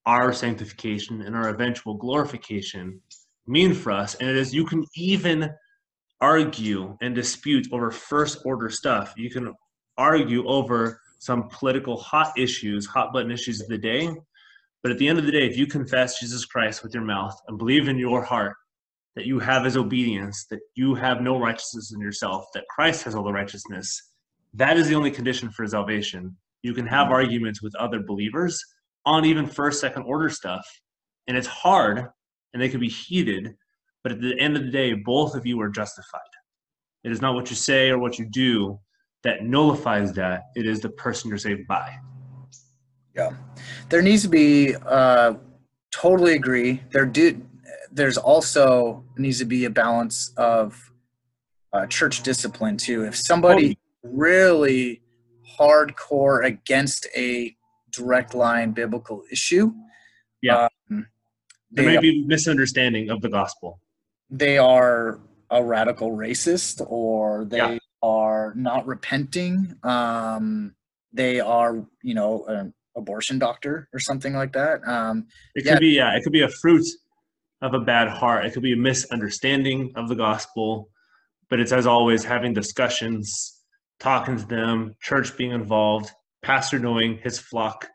[0.05, 3.01] our sanctification, and our eventual glorification
[3.47, 4.13] mean for us?
[4.13, 5.49] And it is you can even
[6.21, 9.15] argue and dispute over first order stuff.
[9.17, 9.55] You can
[9.97, 14.07] argue over some political hot issues, hot button issues of the day.
[14.83, 17.35] But at the end of the day, if you confess Jesus Christ with your mouth
[17.47, 18.55] and believe in your heart
[19.15, 23.15] that you have his obedience, that you have no righteousness in yourself, that Christ has
[23.15, 24.11] all the righteousness,
[24.53, 26.35] that is the only condition for salvation.
[26.63, 28.63] You can have arguments with other believers
[29.05, 30.65] on even first, second order stuff.
[31.27, 32.07] And it's hard
[32.53, 33.55] and they can be heated,
[34.03, 36.21] but at the end of the day, both of you are justified.
[37.03, 38.79] It is not what you say or what you do
[39.23, 41.97] that nullifies that, it is the person you're saved by.
[43.15, 43.31] Yeah,
[43.89, 44.75] there needs to be.
[44.75, 45.35] Uh,
[45.91, 46.81] totally agree.
[46.91, 47.41] There do.
[47.95, 50.91] There's also needs to be a balance of
[51.71, 53.05] uh, church discipline too.
[53.05, 55.01] If somebody really
[55.57, 57.55] hardcore against a
[57.91, 59.71] direct line biblical issue,
[60.41, 60.67] Yeah.
[60.91, 61.07] um,
[61.71, 63.79] There may be misunderstanding of the gospel.
[64.29, 65.19] they are
[65.51, 67.77] a radical racist or they Yeah.
[68.01, 69.77] are not repenting.
[69.83, 70.75] Um,
[71.13, 74.85] they are, you know, an abortion doctor or something like that.
[74.85, 75.73] Um, It Yeah.
[75.73, 76.85] could be, yeah, it could be a fruit
[77.61, 78.45] of a bad heart.
[78.45, 80.89] It could be a misunderstanding of the gospel.
[81.49, 83.61] But it's as always having discussions,
[83.99, 87.87] talking to them, church being involved, pastor knowing his flock,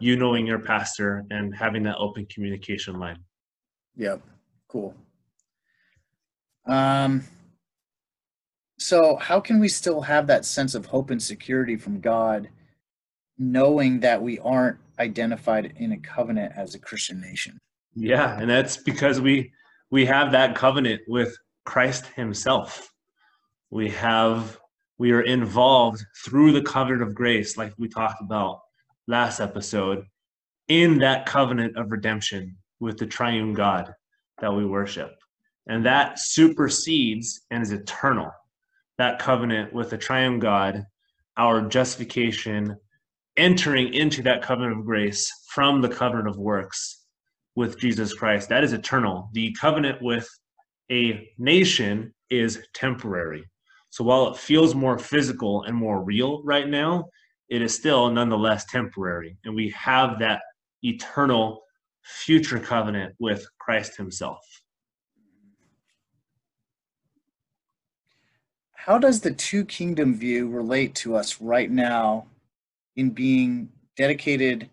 [0.00, 3.18] you knowing your pastor, and having that open communication line.
[3.96, 4.22] Yep.
[4.68, 4.94] Cool.
[6.66, 7.24] Um,
[8.78, 12.48] so how can we still have that sense of hope and security from God,
[13.38, 17.58] knowing that we aren't identified in a covenant as a Christian nation?
[17.94, 19.52] Yeah, and that's because we
[19.90, 22.90] we have that covenant with Christ himself.
[23.70, 24.58] We have
[24.98, 28.60] we are involved through the covenant of grace like we talked about
[29.06, 30.04] last episode
[30.68, 33.92] in that covenant of redemption with the triune God
[34.40, 35.16] that we worship.
[35.66, 38.30] And that supersedes and is eternal.
[38.98, 40.84] That covenant with the triune God,
[41.36, 42.76] our justification,
[43.36, 46.99] entering into that covenant of grace from the covenant of works
[47.56, 48.48] with Jesus Christ.
[48.48, 49.28] That is eternal.
[49.32, 50.28] The covenant with
[50.90, 53.44] a nation is temporary.
[53.90, 57.06] So while it feels more physical and more real right now,
[57.48, 59.36] it is still nonetheless temporary.
[59.44, 60.42] And we have that
[60.82, 61.62] eternal
[62.02, 64.38] future covenant with Christ Himself.
[68.72, 72.26] How does the two kingdom view relate to us right now
[72.96, 74.70] in being dedicated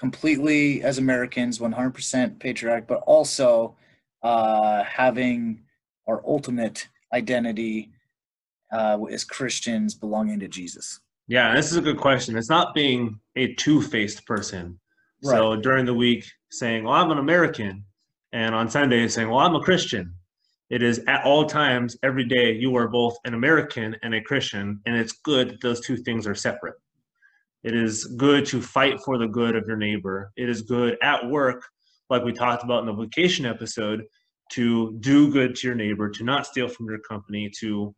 [0.00, 3.76] completely as Americans, 100% patriotic, but also
[4.22, 5.60] uh, having
[6.08, 7.92] our ultimate identity
[8.72, 11.00] uh, as Christians belonging to Jesus?
[11.28, 12.36] Yeah, this is a good question.
[12.38, 14.80] It's not being a two-faced person.
[15.22, 15.36] Right.
[15.36, 17.84] So during the week saying, "Well, I'm an American,"
[18.32, 20.14] and on Sunday saying, "Well, I'm a Christian."
[20.70, 24.80] It is at all times, every day, you are both an American and a Christian,
[24.86, 26.76] and it's good that those two things are separate.
[27.62, 30.32] It is good to fight for the good of your neighbor.
[30.36, 31.62] It is good at work,
[32.08, 34.04] like we talked about in the vocation episode,
[34.52, 37.94] to do good to your neighbor, to not steal from your company, to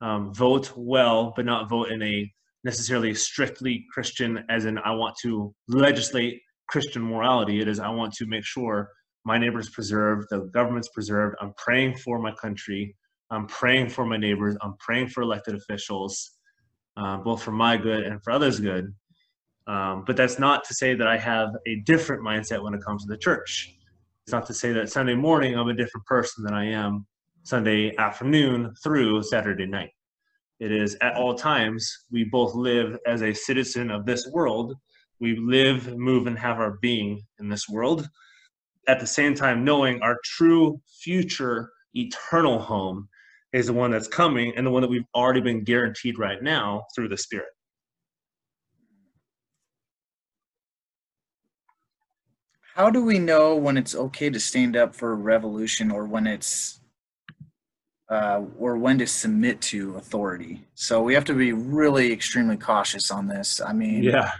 [0.00, 2.30] um, vote well, but not vote in a
[2.64, 7.60] necessarily strictly Christian, as in I want to legislate Christian morality.
[7.60, 8.90] It is I want to make sure
[9.24, 11.36] my neighbor's preserved, the government's preserved.
[11.40, 12.96] I'm praying for my country.
[13.30, 14.56] I'm praying for my neighbors.
[14.60, 16.32] I'm praying for elected officials,
[16.96, 18.94] uh, both for my good and for others' good.
[19.66, 23.04] Um, but that's not to say that I have a different mindset when it comes
[23.04, 23.74] to the church.
[24.26, 27.06] It's not to say that Sunday morning I'm a different person than I am
[27.42, 29.90] Sunday afternoon through Saturday night.
[30.60, 34.74] It is at all times we both live as a citizen of this world.
[35.20, 38.08] We live, move, and have our being in this world.
[38.88, 43.08] At the same time, knowing our true future eternal home
[43.52, 46.84] is the one that's coming and the one that we've already been guaranteed right now
[46.94, 47.48] through the Spirit.
[52.74, 56.26] How do we know when it's okay to stand up for a revolution or when
[56.26, 56.80] it's
[58.08, 60.66] uh, or when to submit to authority?
[60.74, 63.60] So we have to be really extremely cautious on this.
[63.60, 64.32] I mean, yeah.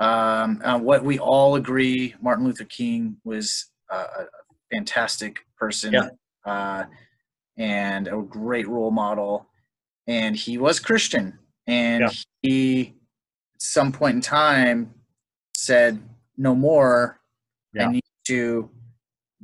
[0.00, 4.24] Um, uh, what we all agree, Martin Luther King was a
[4.72, 6.08] fantastic person yeah.
[6.44, 6.84] uh,
[7.56, 9.46] and a great role model,
[10.08, 12.10] and he was Christian, and yeah.
[12.42, 12.94] he
[13.54, 14.92] at some point in time
[15.56, 16.00] said,
[16.36, 17.17] "No more."
[17.78, 17.88] Yeah.
[17.88, 18.70] I need to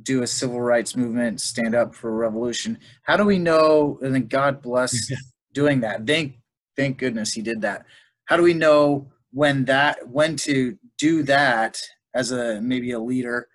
[0.03, 2.77] do a civil rights movement, stand up for a revolution.
[3.03, 3.99] How do we know?
[4.01, 5.11] And then God bless
[5.53, 6.05] doing that.
[6.05, 6.39] Thank,
[6.75, 7.85] thank goodness he did that.
[8.25, 11.79] How do we know when that, when to do that
[12.13, 13.47] as a maybe a leader,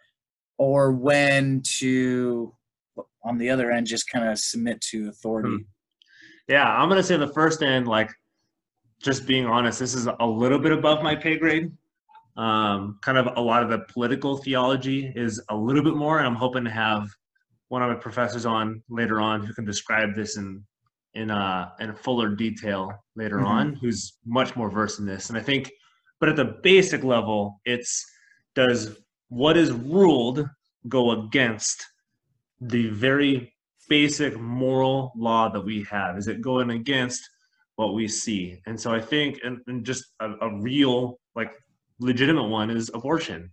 [0.59, 2.55] or when to,
[3.25, 5.57] on the other end, just kind of submit to authority?
[5.57, 5.63] Hmm.
[6.49, 8.11] Yeah, I'm gonna say the first end, like,
[9.03, 11.73] just being honest, this is a little bit above my pay grade.
[12.37, 16.27] Um, kind of a lot of the political theology is a little bit more, and
[16.27, 17.09] I'm hoping to have
[17.69, 20.65] one of my professors on later on who can describe this in
[21.15, 23.47] in uh in fuller detail later mm-hmm.
[23.47, 25.29] on, who's much more versed in this.
[25.29, 25.71] And I think,
[26.21, 28.05] but at the basic level, it's
[28.55, 28.97] does
[29.29, 30.49] what is ruled
[30.89, 31.85] go against
[32.61, 33.53] the very
[33.89, 36.17] basic moral law that we have?
[36.17, 37.29] Is it going against
[37.77, 38.61] what we see?
[38.67, 41.53] And so I think, and, and just a, a real like
[42.01, 43.51] legitimate one is abortion.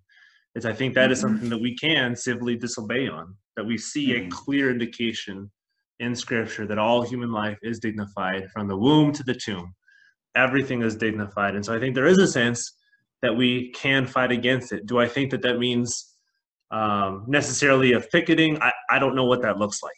[0.55, 1.11] Is I think that mm-hmm.
[1.11, 3.35] is something that we can civilly disobey on.
[3.55, 4.27] That we see mm-hmm.
[4.27, 5.51] a clear indication
[5.99, 9.73] in Scripture that all human life is dignified from the womb to the tomb.
[10.35, 12.73] Everything is dignified, and so I think there is a sense
[13.21, 14.85] that we can fight against it.
[14.85, 16.13] Do I think that that means
[16.69, 18.61] um, necessarily a picketing?
[18.61, 19.91] I, I don't know what that looks like.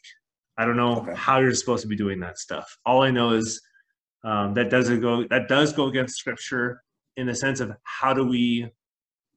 [0.58, 1.14] I don't know okay.
[1.16, 2.78] how you're supposed to be doing that stuff.
[2.86, 3.62] All I know is
[4.24, 6.82] um, that doesn't go that does go against Scripture
[7.18, 8.70] in the sense of how do we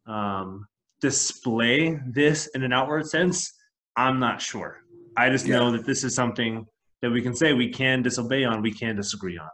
[0.07, 0.67] um,
[1.01, 3.53] display this in an outward sense,
[3.97, 4.79] I'm not sure.
[5.17, 5.57] I just yeah.
[5.57, 6.67] know that this is something
[7.03, 9.49] that we can say we can disobey on, we can disagree on.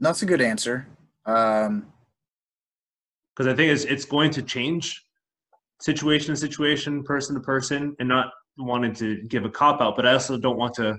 [0.00, 0.86] That's a good answer.
[1.24, 1.86] Um,
[3.34, 5.04] because I think it's it's going to change
[5.80, 10.06] situation to situation, person to person, and not wanting to give a cop out, but
[10.06, 10.96] I also don't want to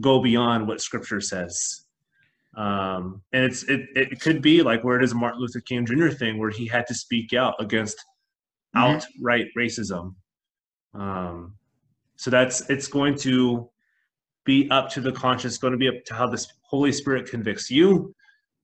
[0.00, 1.86] go beyond what Scripture says.
[2.56, 5.86] Um, and it's it, it could be like where it is a Martin Luther King
[5.86, 6.08] Jr.
[6.08, 7.96] thing where he had to speak out against
[8.76, 8.96] mm-hmm.
[9.22, 10.14] outright racism.
[10.94, 11.54] Um,
[12.16, 13.70] so that's it's going to
[14.44, 17.70] be up to the conscience, going to be up to how the Holy Spirit convicts
[17.70, 18.14] you.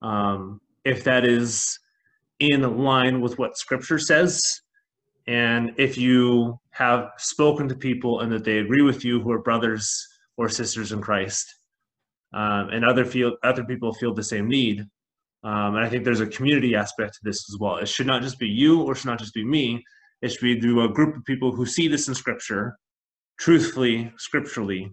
[0.01, 1.79] Um, if that is
[2.39, 4.61] in line with what Scripture says,
[5.27, 9.41] and if you have spoken to people and that they agree with you who are
[9.41, 10.07] brothers
[10.37, 11.56] or sisters in Christ,
[12.33, 14.81] um, and other feel other people feel the same need.
[15.43, 17.77] Um, and I think there's a community aspect to this as well.
[17.77, 19.83] It should not just be you or it should not just be me.
[20.21, 22.77] It should be through a group of people who see this in Scripture,
[23.39, 24.91] truthfully, scripturally.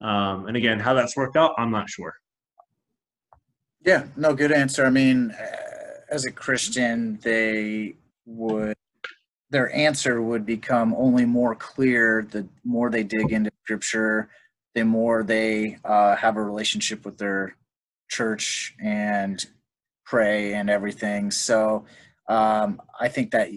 [0.00, 2.14] Um, and again, how that's worked out, I'm not sure.
[3.84, 4.84] Yeah, no, good answer.
[4.84, 5.46] I mean, uh,
[6.10, 7.94] as a Christian, they
[8.26, 8.76] would
[9.50, 14.28] their answer would become only more clear the more they dig into Scripture,
[14.78, 17.56] the more they uh, have a relationship with their
[18.08, 19.44] church and
[20.06, 21.32] pray and everything.
[21.32, 21.84] So
[22.28, 23.48] um, I think that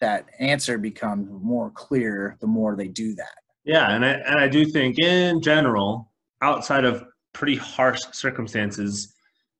[0.00, 3.38] that answer becomes more clear the more they do that.
[3.64, 6.10] Yeah, and I, and I do think in general,
[6.42, 9.14] outside of pretty harsh circumstances,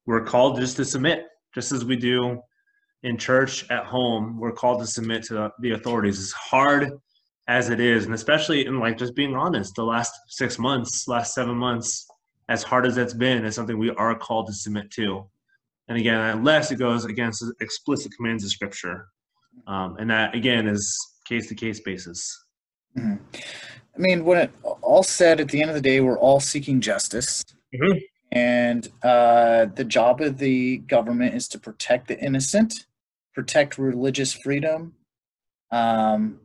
[0.05, 1.27] we're called just to submit.
[1.55, 2.41] just as we do
[3.05, 4.39] in church at home.
[4.39, 6.19] We're called to submit to the authorities.
[6.19, 6.91] It's hard
[7.49, 11.35] as it is, and especially in like just being honest, the last six months, last
[11.35, 12.07] seven months,
[12.49, 15.29] as hard as it's been, is something we are called to submit to.
[15.89, 19.09] And again, unless it goes against explicit commands of Scripture,
[19.67, 22.45] um, and that again is case to case basis.
[22.97, 23.17] Mm-hmm.
[23.95, 26.81] I mean, when it all said, at the end of the day, we're all seeking
[26.81, 27.45] justice.
[27.75, 27.99] Mm-hmm.
[28.33, 32.87] And uh, the job of the government is to protect the innocent,
[33.35, 34.95] protect religious freedom.
[35.71, 36.41] Um,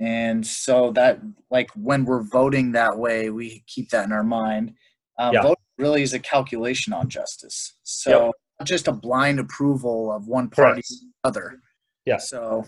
[0.00, 1.20] and so that,
[1.50, 4.74] like, when we're voting that way, we keep that in our mind.
[5.18, 5.42] Um, yeah.
[5.42, 7.76] Voting really is a calculation on justice.
[7.82, 8.32] So, yep.
[8.60, 11.60] not just a blind approval of one party or the other.
[12.04, 12.16] Yeah.
[12.18, 12.64] So,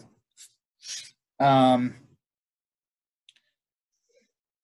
[1.40, 1.96] um,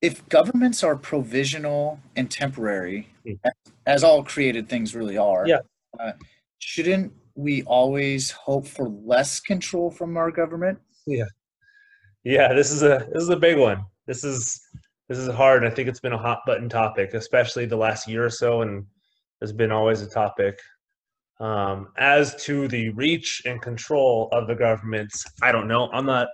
[0.01, 3.39] if governments are provisional and temporary, mm.
[3.87, 5.61] as, all created things really are, yeah.
[5.99, 6.13] Uh,
[6.59, 10.79] shouldn't we always hope for less control from our government?
[11.07, 11.25] Yeah,
[12.25, 12.53] yeah.
[12.53, 13.85] This is a this is a big one.
[14.07, 14.61] This is
[15.09, 15.65] this is hard.
[15.65, 18.87] I think it's been a hot button topic, especially the last year or so, and
[19.41, 20.59] has been always a topic.
[21.41, 25.91] Um, as to the reach and control of the governments, I don't know.
[25.93, 26.29] I'm not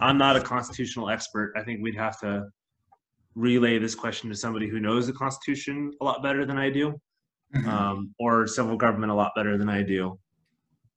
[0.00, 1.52] I'm not a constitutional expert.
[1.56, 2.44] I think we'd have to
[3.34, 7.00] relay this question to somebody who knows the Constitution a lot better than I do,
[7.54, 7.68] mm-hmm.
[7.68, 10.18] um, or civil government a lot better than I do.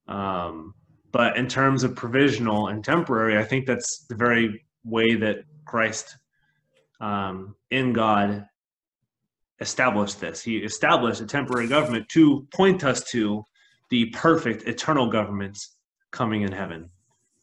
[0.08, 0.74] Um,
[1.14, 6.16] but in terms of provisional and temporary, I think that's the very way that Christ
[7.00, 8.44] um, in God
[9.60, 10.42] established this.
[10.42, 13.44] He established a temporary government to point us to
[13.90, 15.56] the perfect eternal government
[16.10, 16.90] coming in heaven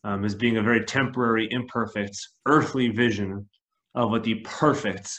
[0.04, 3.48] um, as being a very temporary, imperfect, earthly vision
[3.96, 5.18] of what the perfect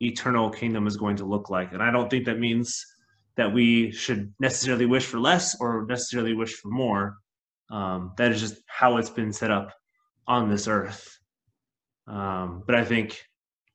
[0.00, 1.74] eternal kingdom is going to look like.
[1.74, 2.86] And I don't think that means
[3.36, 7.18] that we should necessarily wish for less or necessarily wish for more.
[7.72, 9.72] Um, that is just how it's been set up
[10.28, 11.18] on this earth.
[12.06, 13.26] Um, but I think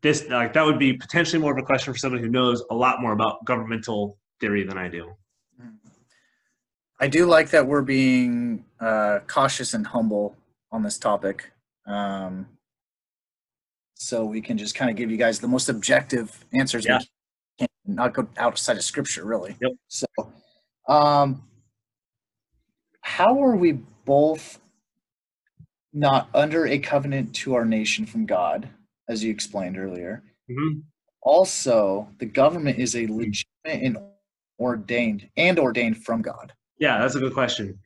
[0.04, 2.76] this like that would be potentially more of a question for somebody who knows a
[2.76, 5.14] lot more about governmental theory than I do.
[7.00, 10.36] I do like that we're being uh, cautious and humble
[10.72, 11.52] on this topic.
[11.86, 12.48] Um,
[13.96, 17.00] so we can just kind of give you guys the most objective answers yeah.
[17.00, 19.56] we can, not go outside of scripture really.
[19.62, 19.72] Yep.
[19.88, 20.06] So
[20.88, 21.47] um
[23.08, 23.72] how are we
[24.04, 24.60] both
[25.94, 28.68] not under a covenant to our nation from God,
[29.08, 30.24] as you explained earlier?
[30.52, 30.80] Mm-hmm.
[31.22, 33.98] Also, the government is a legitimate and
[34.60, 36.52] ordained and ordained from God.
[36.80, 37.80] Yeah, that's a good question.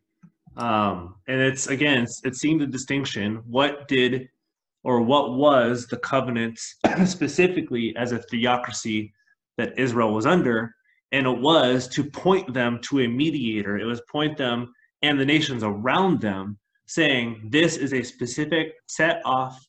[0.57, 3.43] Um, and it's again, it's, it seemed a distinction.
[3.45, 4.28] What did
[4.84, 6.59] or what was the covenant
[7.05, 9.13] specifically as a theocracy
[9.57, 10.74] that Israel was under.
[11.11, 13.78] And it was to point them to a mediator.
[13.78, 19.22] It was point them and the nations around them saying, This is a specific, set
[19.26, 19.60] off,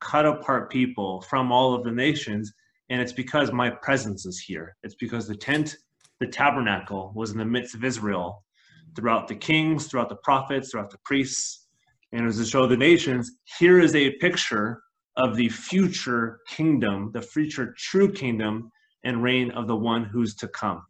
[0.00, 2.52] cut apart people from all of the nations.
[2.90, 4.76] And it's because my presence is here.
[4.82, 5.76] It's because the tent,
[6.20, 8.44] the tabernacle, was in the midst of Israel
[8.94, 11.62] throughout the kings, throughout the prophets, throughout the priests,
[12.12, 14.82] and it was to show the nations here is a picture
[15.16, 18.70] of the future kingdom, the future true kingdom
[19.04, 20.84] and reign of the one who's to come.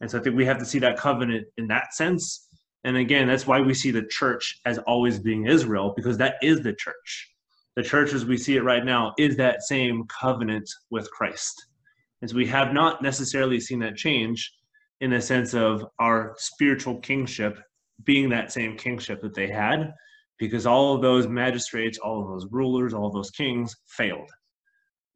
[0.00, 2.47] And so I think we have to see that covenant in that sense.
[2.84, 6.60] And again, that's why we see the church as always being Israel, because that is
[6.60, 7.34] the church.
[7.76, 11.54] The church, as we see it right now, is that same covenant with Christ.
[12.22, 14.52] As we have not necessarily seen that change
[15.00, 17.58] in the sense of our spiritual kingship
[18.04, 19.92] being that same kingship that they had,
[20.38, 24.30] because all of those magistrates, all of those rulers, all of those kings failed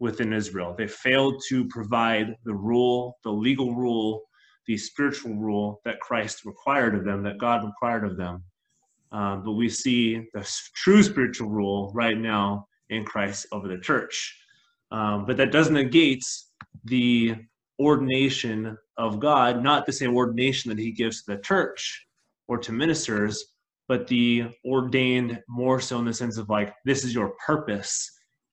[0.00, 0.74] within Israel.
[0.76, 4.22] They failed to provide the rule, the legal rule,
[4.66, 8.44] the spiritual rule that Christ required of them, that God required of them.
[9.10, 14.38] Um, but we see the true spiritual rule right now in Christ over the church.
[14.90, 16.24] Um, but that doesn't negate
[16.84, 17.36] the
[17.78, 22.06] ordination of God, not the same ordination that he gives to the church
[22.48, 23.44] or to ministers,
[23.88, 28.10] but the ordained more so in the sense of like this is your purpose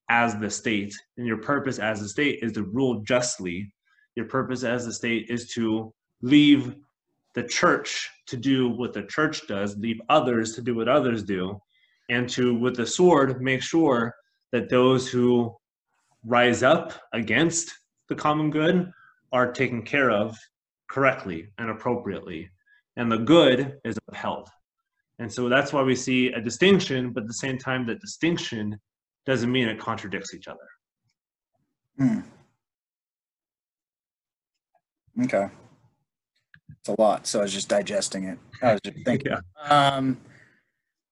[0.10, 3.72] as the state and your purpose as the state is to rule justly
[4.16, 6.76] your purpose as the state is to leave
[7.36, 11.60] the church to do what the church does leave others to do what others do
[12.10, 14.16] and to with the sword make sure
[14.52, 15.56] that those who
[16.26, 17.72] rise up against
[18.10, 18.92] the common good
[19.32, 20.36] are taken care of
[20.90, 22.50] correctly and appropriately
[22.98, 24.50] and the good is upheld
[25.20, 28.80] and so that's why we see a distinction, but at the same time, that distinction
[29.26, 30.60] doesn't mean it contradicts each other.
[31.98, 32.20] Hmm.
[35.24, 35.50] Okay.
[36.88, 38.38] A lot, so I was just digesting it.
[38.62, 39.32] I was just thinking.
[39.68, 39.96] Yeah.
[39.96, 40.18] Um,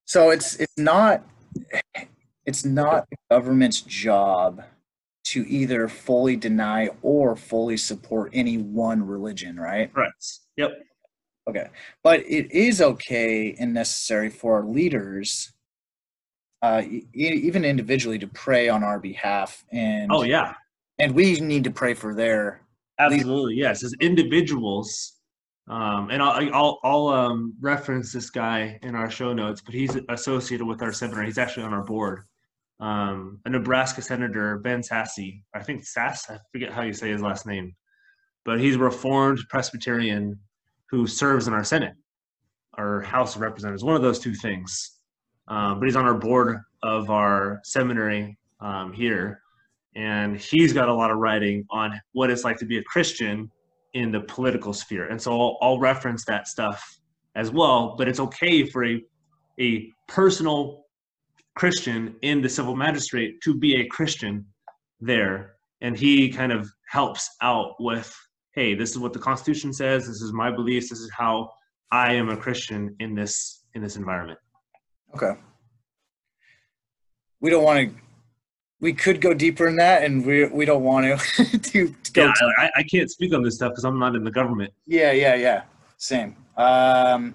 [0.06, 1.24] so it's it's not
[2.46, 4.64] it's not the government's job
[5.26, 9.92] to either fully deny or fully support any one religion, right?
[9.94, 10.12] Right.
[10.56, 10.72] Yep.
[11.50, 11.68] Okay,
[12.04, 15.52] but it is okay and necessary for our leaders,
[16.62, 20.54] uh, e- even individually, to pray on our behalf, and Oh yeah.
[21.00, 22.62] and we need to pray for their
[23.00, 23.84] Absolutely, yes.
[23.84, 25.17] As individuals,
[25.68, 29.98] um, and I'll, I'll I'll um, reference this guy in our show notes, but he's
[30.10, 31.26] associated with our seminary.
[31.26, 32.22] He's actually on our board.
[32.80, 35.44] Um, a Nebraska senator, Ben Sassy.
[35.54, 36.30] I think Sasse.
[36.30, 37.76] I forget how you say his last name,
[38.46, 40.40] but he's a Reformed Presbyterian
[40.90, 41.96] who serves in our Senate,
[42.78, 43.84] our House of Representatives.
[43.84, 45.00] One of those two things.
[45.50, 49.42] Um, but he's on our board of our seminary um, here
[49.98, 53.52] and he's got a lot of writing on what it's like to be a Christian
[53.94, 55.08] in the political sphere.
[55.08, 56.84] And so I'll, I'll reference that stuff
[57.36, 57.96] as well.
[57.98, 59.02] But it's okay for a
[59.60, 60.86] a personal
[61.56, 64.46] Christian in the civil magistrate to be a Christian
[65.00, 68.16] there, and he kind of helps out with,
[68.54, 70.06] hey, this is what the Constitution says.
[70.08, 70.90] This is my beliefs.
[70.90, 71.50] This is how
[71.92, 74.40] I am a Christian in this in this environment.
[75.16, 75.40] Okay.
[77.40, 78.07] We don't want to.
[78.80, 81.58] We could go deeper in that, and we we don't want to.
[81.58, 82.26] to, to go.
[82.26, 84.74] Yeah, I, I can't speak on this stuff because I'm not in the government.
[84.86, 85.64] yeah, yeah, yeah.
[85.98, 86.36] Same.
[86.58, 87.34] Um,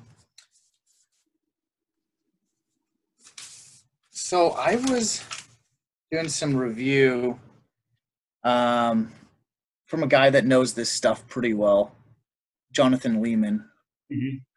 [4.11, 5.25] so I was
[6.11, 7.39] doing some review
[8.45, 9.13] um,
[9.87, 11.95] from a guy that knows this stuff pretty well,
[12.73, 13.65] Jonathan Leeman.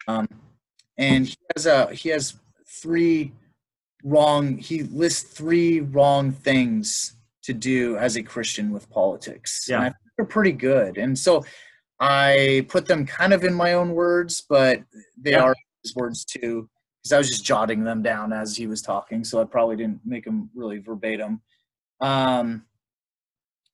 [0.08, 0.28] Um,
[0.98, 2.36] and he has a he has
[2.68, 3.32] three
[4.06, 4.58] wrong.
[4.58, 9.66] He lists three wrong things to do as a Christian with politics.
[9.68, 9.78] Yeah.
[9.78, 10.98] and I think they're pretty good.
[10.98, 11.44] And so
[12.00, 14.84] I put them kind of in my own words, but
[15.20, 15.42] they Yeah.
[15.42, 16.70] are his words too,
[17.02, 19.24] because I was just jotting them down as he was talking.
[19.24, 21.42] So I probably didn't make them really verbatim.
[22.00, 22.66] Um,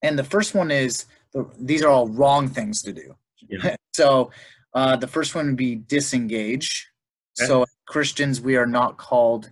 [0.01, 3.15] and the first one is the, these are all wrong things to do.
[3.49, 3.75] Yeah.
[3.93, 4.31] so
[4.73, 6.87] uh, the first one would be disengage.
[7.39, 7.47] Okay.
[7.47, 9.49] So Christians, we are not called.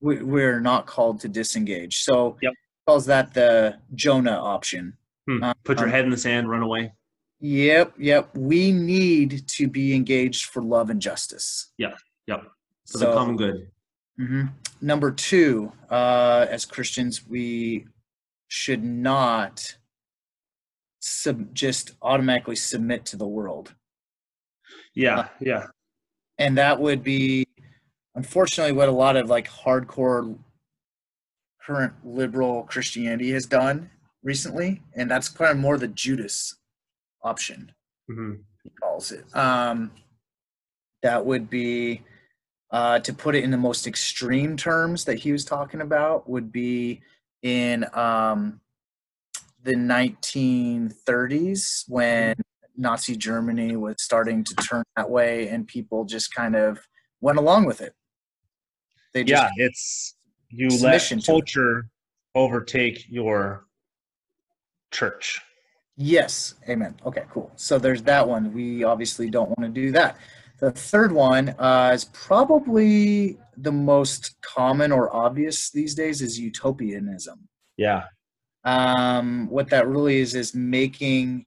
[0.00, 2.02] We, we're not called to disengage.
[2.02, 2.52] So Yep.
[2.86, 4.96] calls that the Jonah option.
[5.28, 5.42] Hmm.
[5.44, 6.92] Uh, Put your um, head in the sand, run away.
[7.40, 8.34] Yep, yep.
[8.36, 11.72] We need to be engaged for love and justice.
[11.78, 11.96] Yep.
[12.26, 12.44] Yep.
[12.90, 13.70] For the common good.
[14.18, 14.50] mhm.
[14.82, 17.86] Number two, uh, as Christians, we
[18.48, 19.76] should not
[21.00, 23.74] sub- just automatically submit to the world.
[24.94, 25.66] Yeah, yeah.
[26.38, 27.46] and that would be
[28.20, 30.36] unfortunately what a lot of like hardcore
[31.64, 33.88] current liberal christianity has done
[34.22, 36.54] recently and that's kind of more the judas
[37.24, 37.72] option
[38.08, 39.90] hmm he calls it um
[41.02, 42.02] that would be
[42.72, 46.52] uh to put it in the most extreme terms that he was talking about would
[46.52, 47.00] be
[47.42, 48.60] in um
[49.62, 52.34] the 1930s when
[52.76, 56.78] Nazi Germany was starting to turn that way, and people just kind of
[57.20, 57.92] went along with it.
[59.12, 60.14] They just, Yeah, it's
[60.50, 61.86] you let culture
[62.34, 63.66] overtake your
[64.90, 65.40] church.
[65.96, 66.96] Yes, amen.
[67.04, 67.52] Okay, cool.
[67.56, 68.52] So there's that one.
[68.52, 70.16] We obviously don't want to do that.
[70.58, 77.48] The third one uh, is probably the most common or obvious these days is utopianism.
[77.76, 78.04] Yeah,
[78.64, 81.46] um, what that really is is making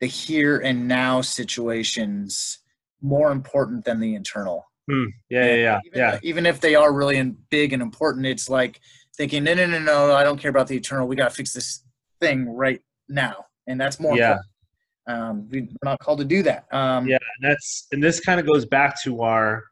[0.00, 2.58] the here and now situations
[3.00, 4.67] more important than the internal.
[4.88, 5.04] Hmm.
[5.28, 6.18] yeah, yeah, yeah, Even, yeah.
[6.22, 8.80] even if they are really in, big and important, it's like
[9.16, 11.06] thinking, no, no, no, no, I don't care about the eternal.
[11.06, 11.84] We got to fix this
[12.20, 14.16] thing right now, and that's more.
[14.16, 14.38] Yeah.
[14.38, 14.46] important.
[15.08, 16.66] Um, we, we're not called to do that.
[16.72, 19.64] Um, Yeah, and that's and this kind of goes back to our.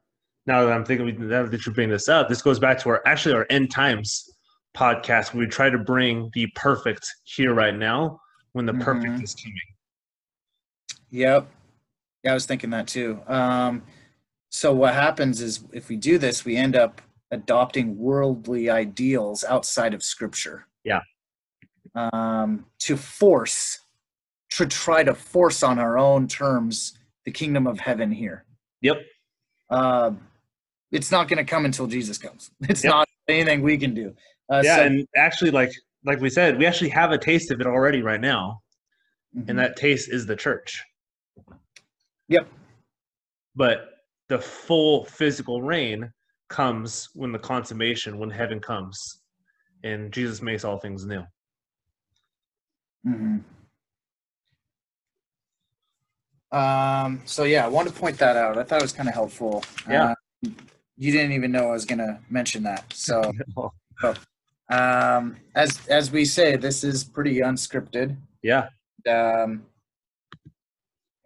[0.47, 3.03] Now that I'm thinking, now that you bring this up, this goes back to our
[3.07, 4.31] actually our end times
[4.77, 5.35] podcast.
[5.35, 8.21] Where we try to bring the perfect here right now
[8.53, 9.23] when the perfect Mhm.
[9.25, 9.59] is coming.
[11.11, 11.49] Yep.
[12.23, 13.21] Yeah, I was thinking that too.
[13.27, 13.83] Um,
[14.57, 19.92] so what happens is if we do this, we end up adopting worldly ideals outside
[19.92, 20.66] of Scripture.
[20.82, 21.00] Yeah.
[21.94, 23.80] Um, to force,
[24.52, 28.46] to try to force on our own terms the kingdom of heaven here.
[28.80, 29.02] Yep.
[29.68, 30.26] Um,
[30.90, 32.50] it's not going to come until Jesus comes.
[32.70, 32.90] It's Yep.
[32.90, 34.14] not anything we can do.
[34.50, 35.72] Uh, yeah, so- and actually, like
[36.07, 38.62] like we said, we actually have a taste of it already right now,
[39.36, 39.50] Mhm.
[39.50, 40.82] and that taste is the church.
[42.28, 42.48] Yep.
[43.54, 43.95] But
[44.29, 46.11] the full physical reign
[46.49, 49.20] comes when the consummation, when heaven comes,
[49.85, 51.24] and Jesus makes all things new.
[53.07, 53.43] Mhm.
[56.53, 58.57] Um, so yeah, I wanted to point that out.
[58.59, 59.64] I thought it was kind of helpful.
[59.89, 60.14] Yeah.
[60.45, 60.51] Uh,
[60.97, 62.85] you didn't even know I was going to mention that.
[62.95, 64.14] So,
[64.68, 68.16] um, as as we say, this is pretty unscripted.
[68.43, 68.68] yeah.
[69.09, 69.64] Um,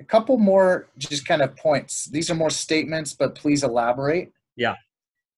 [0.00, 2.06] a couple more just kind of points.
[2.06, 4.32] These are more statements, but please elaborate.
[4.56, 4.74] Yeah.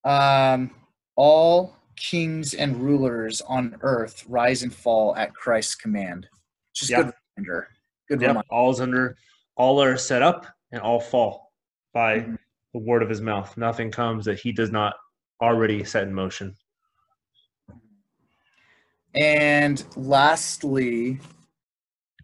[0.05, 0.71] Um,
[1.17, 6.29] all kings and rulers on earth rise and fall at Christ's command.
[6.75, 7.03] Just Yeah.
[7.03, 7.69] good reminder.
[8.09, 8.29] Good Yep.
[8.29, 8.49] reminder.
[8.51, 9.17] All's under
[9.57, 11.53] all are set up and all fall
[11.93, 12.39] by Mhm.
[12.73, 13.55] the word of his mouth.
[13.57, 14.95] Nothing comes that he does not
[15.43, 16.57] already set in motion.
[19.15, 21.21] And lastly,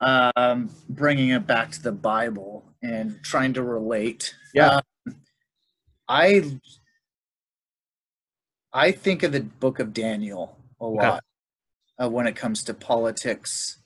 [0.00, 4.34] um, bringing it back to the Bible and trying to relate.
[4.54, 4.80] Yeah.
[5.06, 5.14] Um,
[6.08, 6.58] I
[8.72, 11.24] I think of the book of Daniel a lot
[12.02, 13.78] uh, when it comes to politics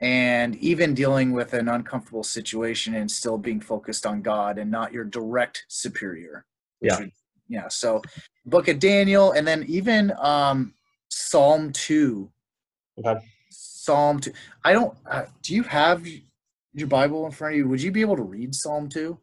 [0.00, 4.92] and even dealing with an uncomfortable situation and still being focused on God and not
[4.92, 6.44] your direct superior.
[6.80, 6.98] Yeah.
[7.00, 7.12] would-
[7.48, 7.68] yeah.
[7.68, 8.00] So,
[8.46, 10.74] book of Daniel, and then even um,
[11.10, 12.30] Psalm two.
[12.98, 13.20] Okay.
[13.84, 14.32] Psalm two.
[14.64, 14.96] I don't.
[15.10, 16.06] Uh, do you have
[16.72, 17.68] your Bible in front of you?
[17.68, 19.18] Would you be able to read Psalm two?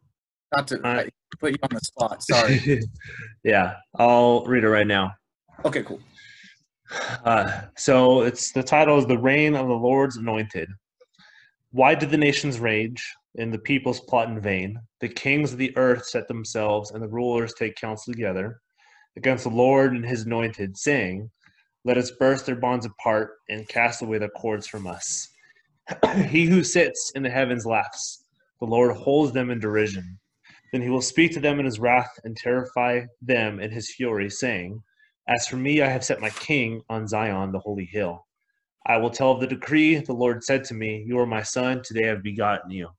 [0.55, 1.03] Not to Uh,
[1.39, 2.23] put you on the spot.
[2.23, 2.81] Sorry.
[3.43, 5.11] yeah, I'll read it right now.
[5.65, 5.83] okay.
[5.83, 5.99] Cool.
[7.23, 10.67] Uh, so it's the title is the reign of the Lord's anointed.
[11.71, 13.01] Why did the nations rage
[13.37, 14.77] and the peoples plot in vain?
[14.99, 18.59] The kings of the earth set themselves and the rulers take counsel together
[19.15, 21.29] against the Lord and his anointed, saying,
[21.83, 25.27] Let us burst their bonds apart and cast away their cords from us.
[26.27, 28.23] he who sits in the heavens laughs.
[28.59, 30.19] The Lord holds them in derision.
[30.71, 34.29] Then he will speak to them in his wrath and terrify them in his fury,
[34.29, 34.81] saying,
[35.27, 38.25] as for me, I have set my king on Zion, the holy hill.
[38.87, 39.97] I will tell of the decree.
[39.97, 41.81] The Lord said to me, You are my son.
[41.83, 42.89] Today I have begotten you.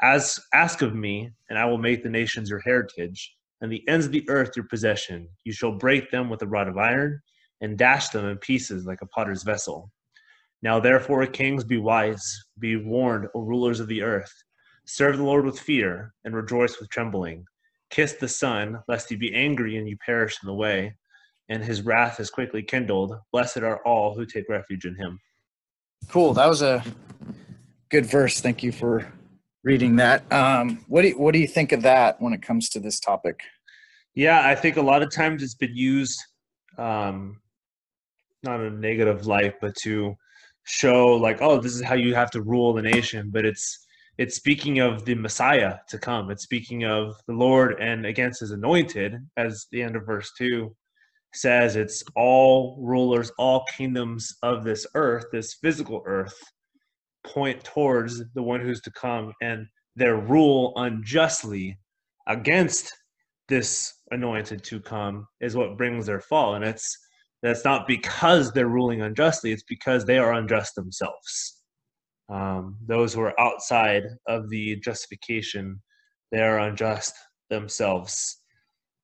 [0.00, 4.06] As ask of me, and I will make the nations your heritage, and the ends
[4.06, 5.28] of the earth your possession.
[5.44, 7.20] You shall break them with a rod of iron,
[7.60, 9.90] and dash them in pieces like a potter's vessel.
[10.62, 14.32] Now therefore, kings, be wise, be warned, O rulers of the earth.
[14.86, 17.44] Serve the Lord with fear, and rejoice with trembling.
[17.90, 20.94] Kiss the Son, lest he be angry and you perish in the way
[21.48, 23.16] and his wrath is quickly kindled.
[23.32, 25.20] Blessed are all who take refuge in him.
[26.08, 26.34] Cool.
[26.34, 26.82] That was a
[27.90, 28.40] good verse.
[28.40, 29.06] Thank you for
[29.62, 30.30] reading that.
[30.32, 33.00] Um, what do you, what do you think of that when it comes to this
[33.00, 33.40] topic?
[34.14, 36.22] Yeah, I think a lot of times it's been used,
[36.78, 37.40] um,
[38.44, 40.14] not a negative light, but to
[40.64, 43.30] show like, oh, this is how you have to rule the nation.
[43.32, 43.86] But it's
[44.16, 46.30] it's speaking of the Messiah to come.
[46.30, 50.74] It's speaking of the Lord and against his anointed, as the end of verse two
[51.34, 51.74] says.
[51.74, 56.38] It's all rulers, all kingdoms of this earth, this physical earth,
[57.24, 59.66] point towards the one who's to come and
[59.96, 61.78] their rule unjustly
[62.28, 62.92] against
[63.48, 66.96] this anointed to come is what brings their fall and it's
[67.44, 71.60] that's not because they're ruling unjustly it's because they are unjust themselves.
[72.32, 75.82] Um, those who are outside of the justification
[76.32, 77.12] they are unjust
[77.50, 78.40] themselves.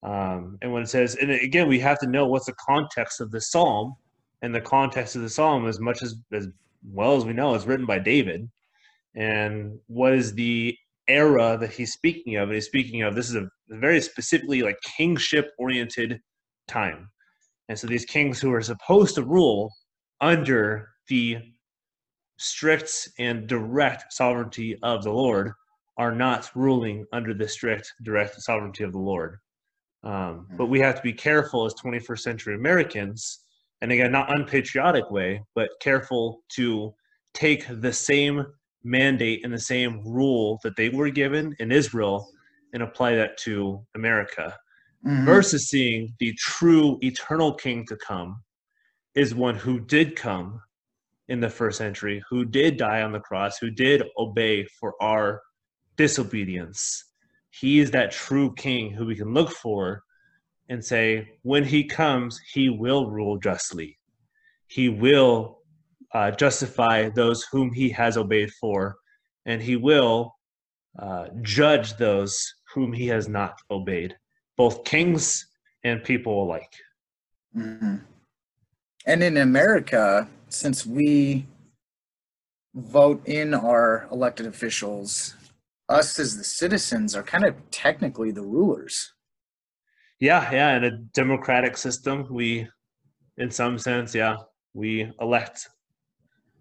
[0.03, 3.31] Um, and when it says and again we have to know what's the context of
[3.31, 3.95] the psalm
[4.41, 6.49] and the context of the psalm as much as as
[6.91, 8.49] well as we know is written by david.
[9.15, 10.75] And what is the
[11.09, 12.45] era that he's speaking of?
[12.45, 16.21] And he's speaking of this is a very specifically like kingship oriented
[16.67, 17.11] time
[17.71, 19.73] and so these kings who are supposed to rule
[20.21, 21.39] under the
[22.37, 25.53] strict and direct sovereignty of the lord
[25.97, 29.37] are not ruling under the strict direct sovereignty of the lord.
[30.03, 33.41] Um, but we have to be careful as 21st century americans
[33.83, 36.93] and again not unpatriotic way but careful to
[37.35, 38.45] take the same
[38.83, 42.29] mandate and the same rule that they were given in Israel
[42.73, 44.57] and apply that to America
[45.07, 45.25] Mhm.
[45.25, 48.43] versus seeing the true eternal king to come
[49.15, 50.61] is one who did come
[51.29, 55.43] in the first century, who did die on the cross, who did obey for our
[55.97, 57.05] disobedience.
[57.51, 60.03] He is that true king who we can look for
[60.69, 63.99] and say, when he comes, he will rule justly.
[64.67, 65.63] He will
[66.13, 68.97] uh, justify those whom he has obeyed for,
[69.47, 70.37] and he will
[70.99, 72.37] uh, judge those
[72.75, 74.17] whom he has not obeyed,
[74.61, 75.47] both kings
[75.85, 76.75] and people alike.
[77.57, 78.05] Mhm.
[79.07, 81.47] And in America, since we
[82.75, 85.35] vote in our elected officials,
[85.89, 89.15] us as the citizens are kind of technically the rulers.
[90.19, 92.69] Yeah, yeah, in a democratic system, we,
[93.39, 94.37] in some sense, yeah,
[94.75, 95.71] we elect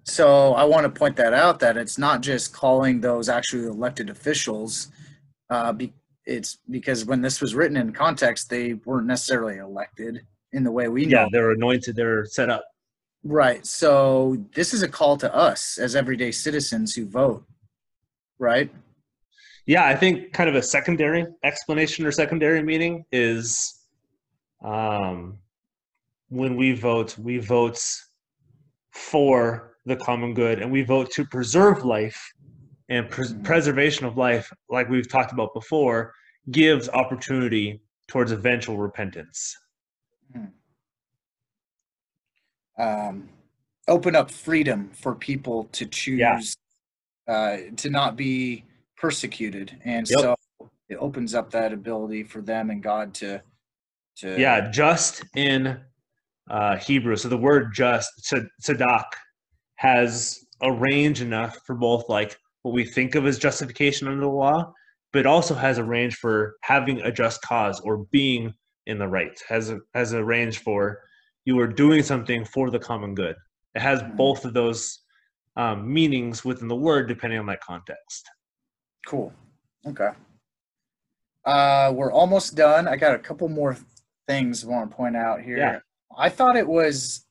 [0.06, 4.10] So I want to point that out that it's not just calling those actually elected
[4.10, 4.88] officials.
[5.50, 5.94] Uh, be,
[6.30, 10.22] it's because when this was written in context, they weren't necessarily elected
[10.54, 11.22] in the way we know.
[11.24, 11.96] Yeah, they're anointed.
[11.96, 12.64] They're set up.
[13.24, 13.66] Right.
[13.66, 17.44] So this is a call to us as everyday citizens who vote.
[18.38, 18.72] Right.
[19.66, 23.76] Yeah, I think kind of a secondary explanation or secondary meaning is
[24.64, 25.40] um,
[26.30, 27.80] when we vote, we vote
[28.92, 32.20] for the common good and we vote to preserve life
[32.90, 33.44] and pres- Mhm.
[33.44, 36.14] preservation of life, like we've talked about before,
[36.52, 39.56] gives opportunity towards eventual repentance.
[42.78, 43.30] Um,
[43.88, 46.40] open up freedom for people to choose Yeah.
[47.28, 48.64] uh, to not be
[48.98, 50.20] persecuted, and Yep.
[50.20, 50.36] so
[50.88, 53.42] it opens up that ability for them and God to
[54.18, 55.80] to Yeah, just in
[56.50, 57.16] uh, Hebrew.
[57.16, 59.06] So the word just, tzed- tzedak,
[59.76, 64.28] has a range enough for both like what we think of as justification under the
[64.28, 64.74] law,
[65.12, 68.54] but also has a range for having a just cause or being
[68.86, 69.40] in the right.
[69.48, 71.02] Has a has a range for
[71.46, 73.36] you are doing something for the common good.
[73.76, 74.16] It has Mhm.
[74.18, 75.00] both of those
[75.56, 78.30] um, meanings within the word, depending on that context.
[79.06, 79.34] Cool.
[79.86, 80.12] Okay.
[81.46, 82.88] Uh, we're almost done.
[82.88, 83.76] I got a couple more
[84.28, 85.58] things I want to point out here.
[85.58, 85.80] Yeah.
[86.18, 87.26] I thought it was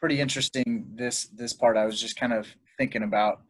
[0.00, 1.76] pretty interesting this this part.
[1.76, 2.48] I was just kind of
[2.78, 3.42] thinking about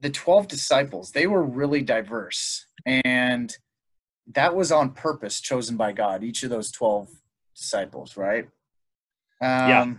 [0.00, 1.10] the 12 disciples.
[1.12, 3.56] They were really diverse and
[4.34, 7.08] that was on purpose chosen by God, each of those 12
[7.56, 8.44] disciples, right?
[9.40, 9.94] Um Yeah.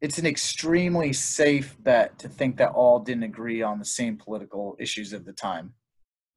[0.00, 4.76] it's an extremely safe bet to think that all didn't agree on the same political
[4.78, 5.74] issues of the time.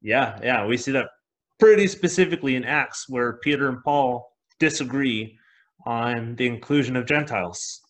[0.02, 1.10] Yeah, yeah, we see that
[1.58, 5.38] pretty specifically in Acts, where Peter and Paul disagree
[5.84, 7.82] on the inclusion of Gentiles.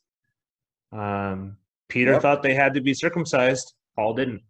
[0.93, 1.57] Um,
[1.89, 2.23] Peter Yep.
[2.23, 3.75] thought they had to be circumcised.
[3.95, 4.43] Paul didn't.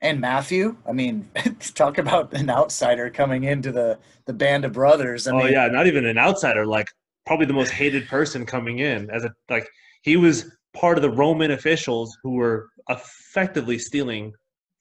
[0.00, 0.76] And Matthew.
[0.86, 1.28] I mean,
[1.74, 5.26] talk about an outsider coming into the the band of brothers.
[5.26, 6.66] I oh mean, yeah, not even an outsider.
[6.66, 6.88] Like
[7.26, 9.68] probably the most hated person coming in as a like
[10.02, 14.32] he was part of the Roman officials who were effectively stealing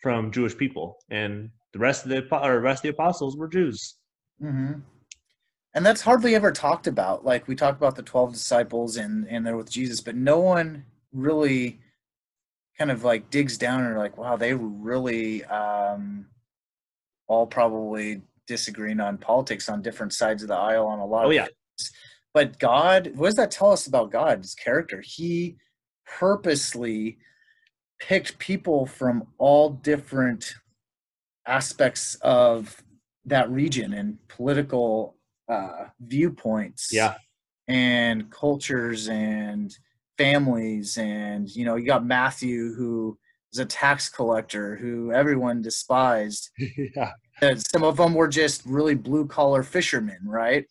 [0.02, 3.96] from Jewish people, and the rest of the or rest of the apostles were Jews.
[4.42, 4.80] Mm-hmm.
[5.74, 7.26] and that's hardly ever talked about.
[7.26, 10.86] Like we talk about the twelve disciples and and they're with Jesus, but no one
[11.12, 11.80] really
[12.80, 16.26] kind of like digs down and like, wow, they really um,
[17.28, 21.26] all probably disagreeing on politics on different sides of the aisle on a lot.
[21.26, 21.48] Oh of yeah,
[22.34, 25.04] But God, what does that tell us about God's character?
[25.06, 25.58] He
[26.08, 27.18] purposely
[28.00, 30.56] picked people from all different
[31.46, 32.82] aspects of
[33.26, 35.18] that region and political
[35.50, 37.16] uh, viewpoints yeah,
[37.68, 39.78] and cultures and
[40.20, 43.18] families and you know you got matthew who
[43.54, 46.50] is a tax collector who everyone despised
[46.96, 47.12] yeah.
[47.42, 50.66] Uh, some of them were just really blue collar fishermen right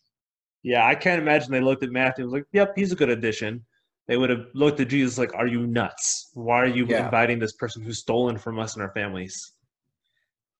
[0.61, 3.09] Yeah, I can't imagine they looked at Matthew and was like, "Yep, he's a good
[3.17, 3.51] addition."
[4.07, 6.05] They would have looked at Jesus like, "Are you nuts?
[6.33, 7.05] Why are you Yeah.
[7.05, 9.35] inviting this person who's stolen from us and our families?"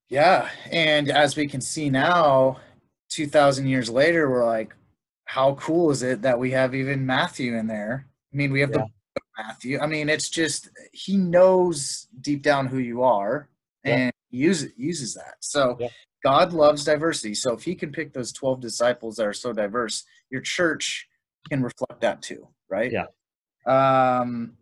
[0.09, 2.57] Yeah, and as we can see now,
[3.09, 4.73] 2,000 years later, we're like,
[5.25, 8.07] how cool is it that we have even Matthew in there?
[8.33, 8.85] I mean, we have the Yeah.
[8.85, 9.79] of Matthew.
[9.79, 13.49] I mean, it's just he knows deep down who you are
[13.83, 13.95] Yeah.
[13.95, 15.35] and uses uses that.
[15.39, 15.89] So Yeah.
[16.23, 17.33] God loves diversity.
[17.33, 21.07] So if he can pick those 12 disciples that are so diverse, your church
[21.49, 22.91] can reflect that too, right?
[22.91, 23.05] Yeah.
[23.65, 24.55] Um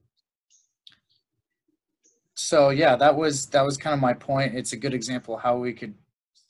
[2.40, 5.58] so yeah that was that was kind of my point it's a good example how
[5.58, 5.96] we could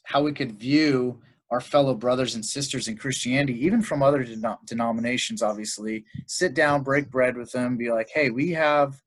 [0.04, 4.58] how we could view our fellow brothers and sisters in christianity even from other denom-
[4.66, 9.02] denominations obviously sit down break bread with them be like hey we have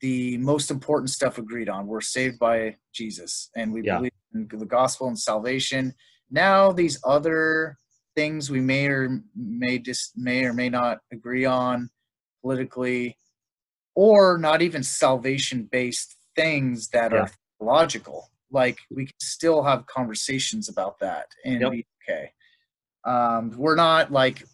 [0.00, 3.96] the most important stuff agreed on we're saved by jesus and we Yeah.
[3.98, 5.94] believe in the gospel and salvation
[6.30, 7.78] now these other
[8.14, 11.88] things we may or may just may or may not agree on
[12.42, 13.16] politically
[13.94, 17.18] or not even salvation based things that Yeah.
[17.22, 21.72] are logical like we can still have conversations about that and Yep.
[21.72, 22.32] be okay
[23.04, 24.44] um, we're not like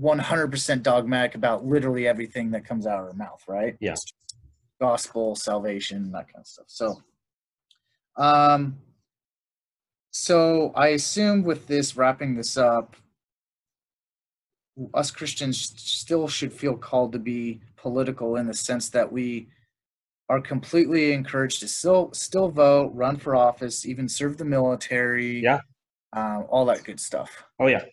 [0.00, 3.94] 100% dogmatic about literally everything that comes out of our mouth right Yeah.
[4.80, 7.02] Gospel salvation that kind of stuff so
[8.16, 8.76] um
[10.10, 12.96] so i assume with this wrapping this up
[14.94, 19.48] us Christians still should feel called to be political in the sense that we
[20.32, 25.42] are completely encouraged to still still vote, run for office, even serve the military.
[25.42, 25.60] Yeah.
[26.14, 27.44] um, all that good stuff.
[27.60, 27.84] Oh yeah.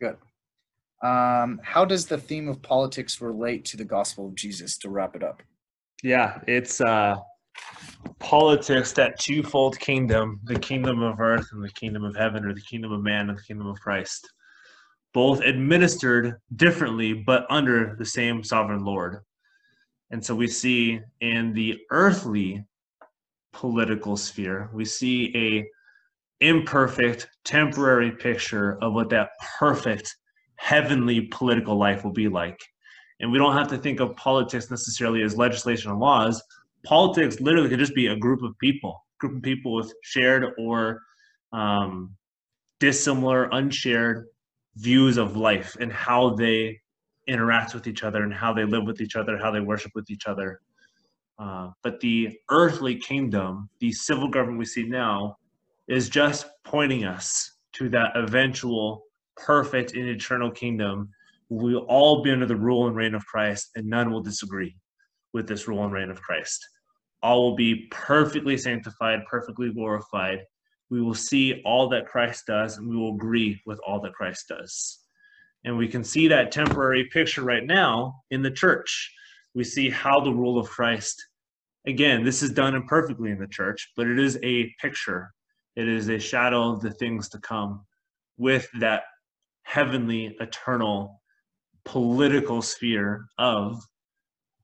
[0.00, 0.16] Good.
[1.00, 4.76] Um, how does the theme of politics relate to the gospel of Jesus?
[4.78, 5.44] To wrap it up.
[6.02, 7.14] Yeah, it's uh,
[8.18, 12.62] politics, that twofold kingdom, the kingdom of earth and the kingdom of heaven, or the
[12.62, 14.28] kingdom of man and the kingdom of Christ,
[15.14, 19.20] both administered differently, but under the same sovereign Lord.
[20.12, 22.64] And so we see in the earthly
[23.52, 30.14] political sphere, we see a imperfect, temporary picture of what that perfect
[30.56, 32.60] heavenly political life will be like.
[33.20, 36.42] And we don't have to think of politics necessarily as legislation and laws.
[36.84, 41.00] Politics literally could just be a group of people, group of people with shared or
[41.52, 42.14] um,
[42.80, 44.26] dissimilar, unshared
[44.76, 46.80] views of life and how they
[47.32, 50.10] interact with each other and how they live with each other, how they worship with
[50.10, 50.60] each other.
[51.38, 55.36] Uh, but the earthly kingdom, the civil government we see now,
[55.88, 59.04] is just pointing us to that eventual
[59.36, 61.08] perfect and eternal kingdom.
[61.48, 64.76] We'll all be under the rule and reign of Christ, and none will disagree
[65.32, 66.60] with this rule and reign of Christ.
[67.22, 70.40] All will be perfectly sanctified, perfectly glorified.
[70.90, 74.48] We will see all that Christ does, and we will agree with all that Christ
[74.48, 75.01] does.
[75.64, 79.12] And we can see that temporary picture right now in the church.
[79.54, 81.24] We see how the rule of Christ,
[81.86, 85.32] again, this is done imperfectly in the church, but it is a picture
[85.74, 87.84] it is a shadow of the things to come
[88.36, 89.04] with that
[89.62, 91.22] heavenly, eternal,
[91.84, 93.82] political sphere of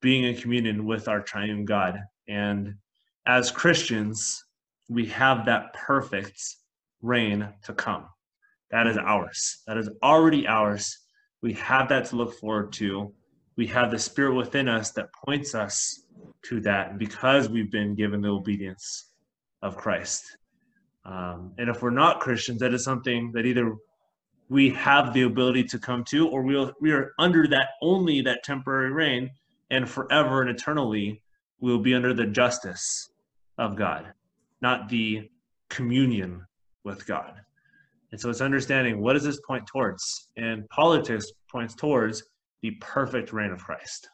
[0.01, 1.99] being in communion with our triune God.
[2.29, 2.75] And
[3.27, 4.45] as Christians,
[4.89, 6.41] we have that perfect
[7.01, 8.07] reign to come.
[8.71, 9.63] That is ours.
[9.67, 10.99] That is already ours.
[11.43, 13.13] We have that to look forward to.
[13.57, 16.03] We have the Spirit within us that points us
[16.43, 19.11] to that because we've been given the obedience
[19.63, 20.25] of Christ.
[21.05, 23.75] Um, and if we're not Christians, that is something that either
[24.49, 28.43] we have the ability to come to, or we'll, we are under that only that
[28.45, 29.31] temporary reign,
[29.71, 31.23] and forever and eternally
[31.61, 33.11] we'll be under the justice
[33.59, 34.13] of God,
[34.61, 35.29] not the
[35.69, 36.47] communion
[36.85, 37.35] with God.
[38.11, 40.29] And so it's understanding what does this point towards?
[40.37, 42.23] And politics points towards
[42.63, 44.09] the perfect reign of Christ.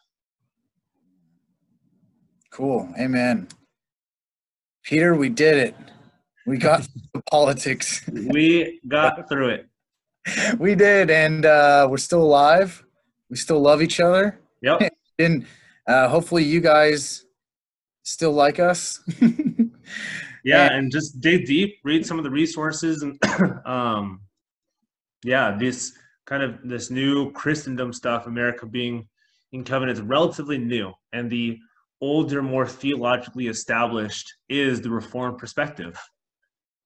[2.51, 2.89] Cool.
[2.99, 3.47] Amen.
[4.83, 5.75] Peter, we did it.
[6.45, 8.07] We got the politics.
[8.07, 9.69] we got through it.
[10.57, 12.83] We did, and uh, we're still alive.
[13.29, 14.39] We still love each other.
[14.63, 14.91] Yep.
[15.19, 15.45] and
[15.87, 17.25] uh, hopefully, you guys
[18.01, 19.01] still like us.
[20.45, 23.19] Yeah, and just dig deep, read some of the resources, and
[23.65, 24.21] um,
[25.23, 25.93] yeah, this
[26.25, 29.07] kind of this new Christendom stuff, America being
[29.51, 31.57] in covenant, is relatively new, and the
[31.99, 35.97] older, more theologically established is the Reformed perspective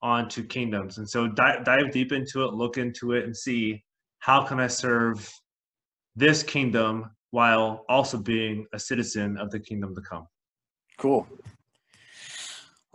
[0.02, 0.98] on two kingdoms.
[0.98, 3.84] And so dive, dive deep into it, look into it, and see
[4.20, 5.30] how can I serve
[6.16, 10.28] this kingdom while also being a citizen of the kingdom to come.
[10.98, 11.28] Cool.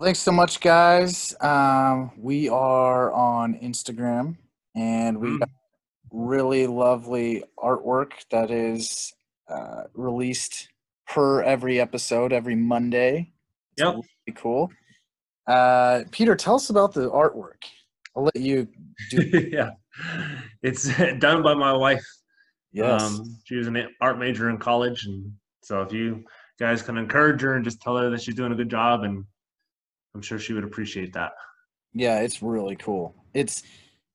[0.02, 1.36] Thanks so much, guys.
[1.40, 4.36] Um, we are on Instagram
[4.74, 5.38] and we mm.
[5.38, 5.48] got
[6.10, 9.14] really lovely artwork that is
[9.48, 10.68] uh, released
[11.06, 13.32] per every episode every Monday.
[13.76, 13.94] It's yep.
[13.94, 14.72] Really cool.
[15.46, 17.62] Uh, Peter, tell us about the artwork.
[18.16, 18.66] I'll let you
[19.10, 19.48] do.
[19.52, 19.70] yeah,
[20.62, 20.88] it's
[21.18, 22.04] done by my wife.
[22.72, 25.32] Yes, um, she was an art major in college, and
[25.62, 26.24] so if you
[26.58, 29.24] guys can encourage her and just tell her that she's doing a good job, and
[30.14, 31.32] I'm sure she would appreciate that.
[31.92, 33.14] Yeah, it's really cool.
[33.34, 33.62] It's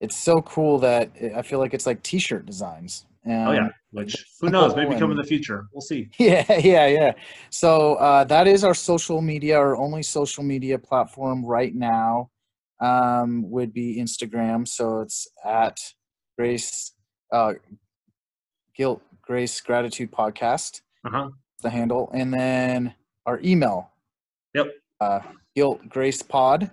[0.01, 3.05] it's so cool that I feel like it's like T-shirt designs.
[3.25, 4.75] And oh yeah, which who knows?
[4.75, 5.67] Maybe come in the future.
[5.73, 6.09] We'll see.
[6.19, 7.11] Yeah, yeah, yeah.
[7.49, 12.29] So uh, that is our social media, our only social media platform right now
[12.79, 14.67] um, would be Instagram.
[14.67, 15.77] So it's at
[16.37, 16.93] Grace
[17.31, 17.53] uh,
[18.75, 20.81] Guilt Grace Gratitude Podcast.
[21.05, 21.29] Uh-huh.
[21.61, 22.95] The handle, and then
[23.25, 23.91] our email.
[24.53, 24.67] Yep.
[25.01, 25.19] Uh,
[25.55, 26.71] Guilt Grace Pod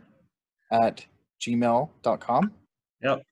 [0.72, 1.04] at
[1.40, 2.52] gmail.com.
[3.02, 3.22] Yep.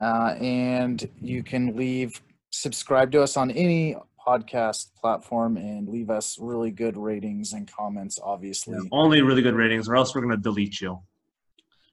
[0.00, 2.20] Uh, and you can leave
[2.50, 8.18] subscribe to us on any podcast platform and leave us really good ratings and comments
[8.22, 10.98] obviously yeah, only really good ratings or else we're going to delete you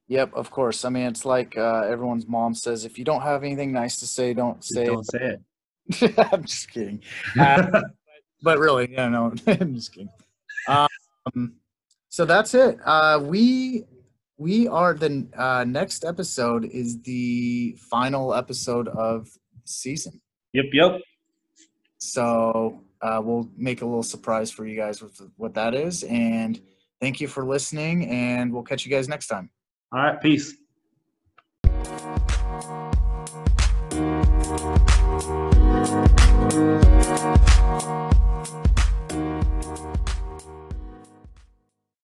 [0.07, 3.43] yep of course i mean it's like uh, everyone's mom says if you don't have
[3.43, 5.39] anything nice to say don't say don't it.
[5.89, 7.01] say it i'm just kidding
[7.39, 7.81] uh,
[8.43, 10.09] but really yeah no i'm just kidding
[10.67, 11.53] um,
[12.15, 13.83] so that's it uh, we
[14.37, 15.11] we are the
[15.45, 19.27] uh, next episode is the final episode of
[19.65, 20.21] season
[20.55, 21.01] Yep, yep.
[21.97, 26.03] So uh, we'll make a little surprise for you guys with what that is.
[26.03, 26.61] And
[27.01, 29.49] thank you for listening, and we'll catch you guys next time.
[29.91, 30.55] All right, peace.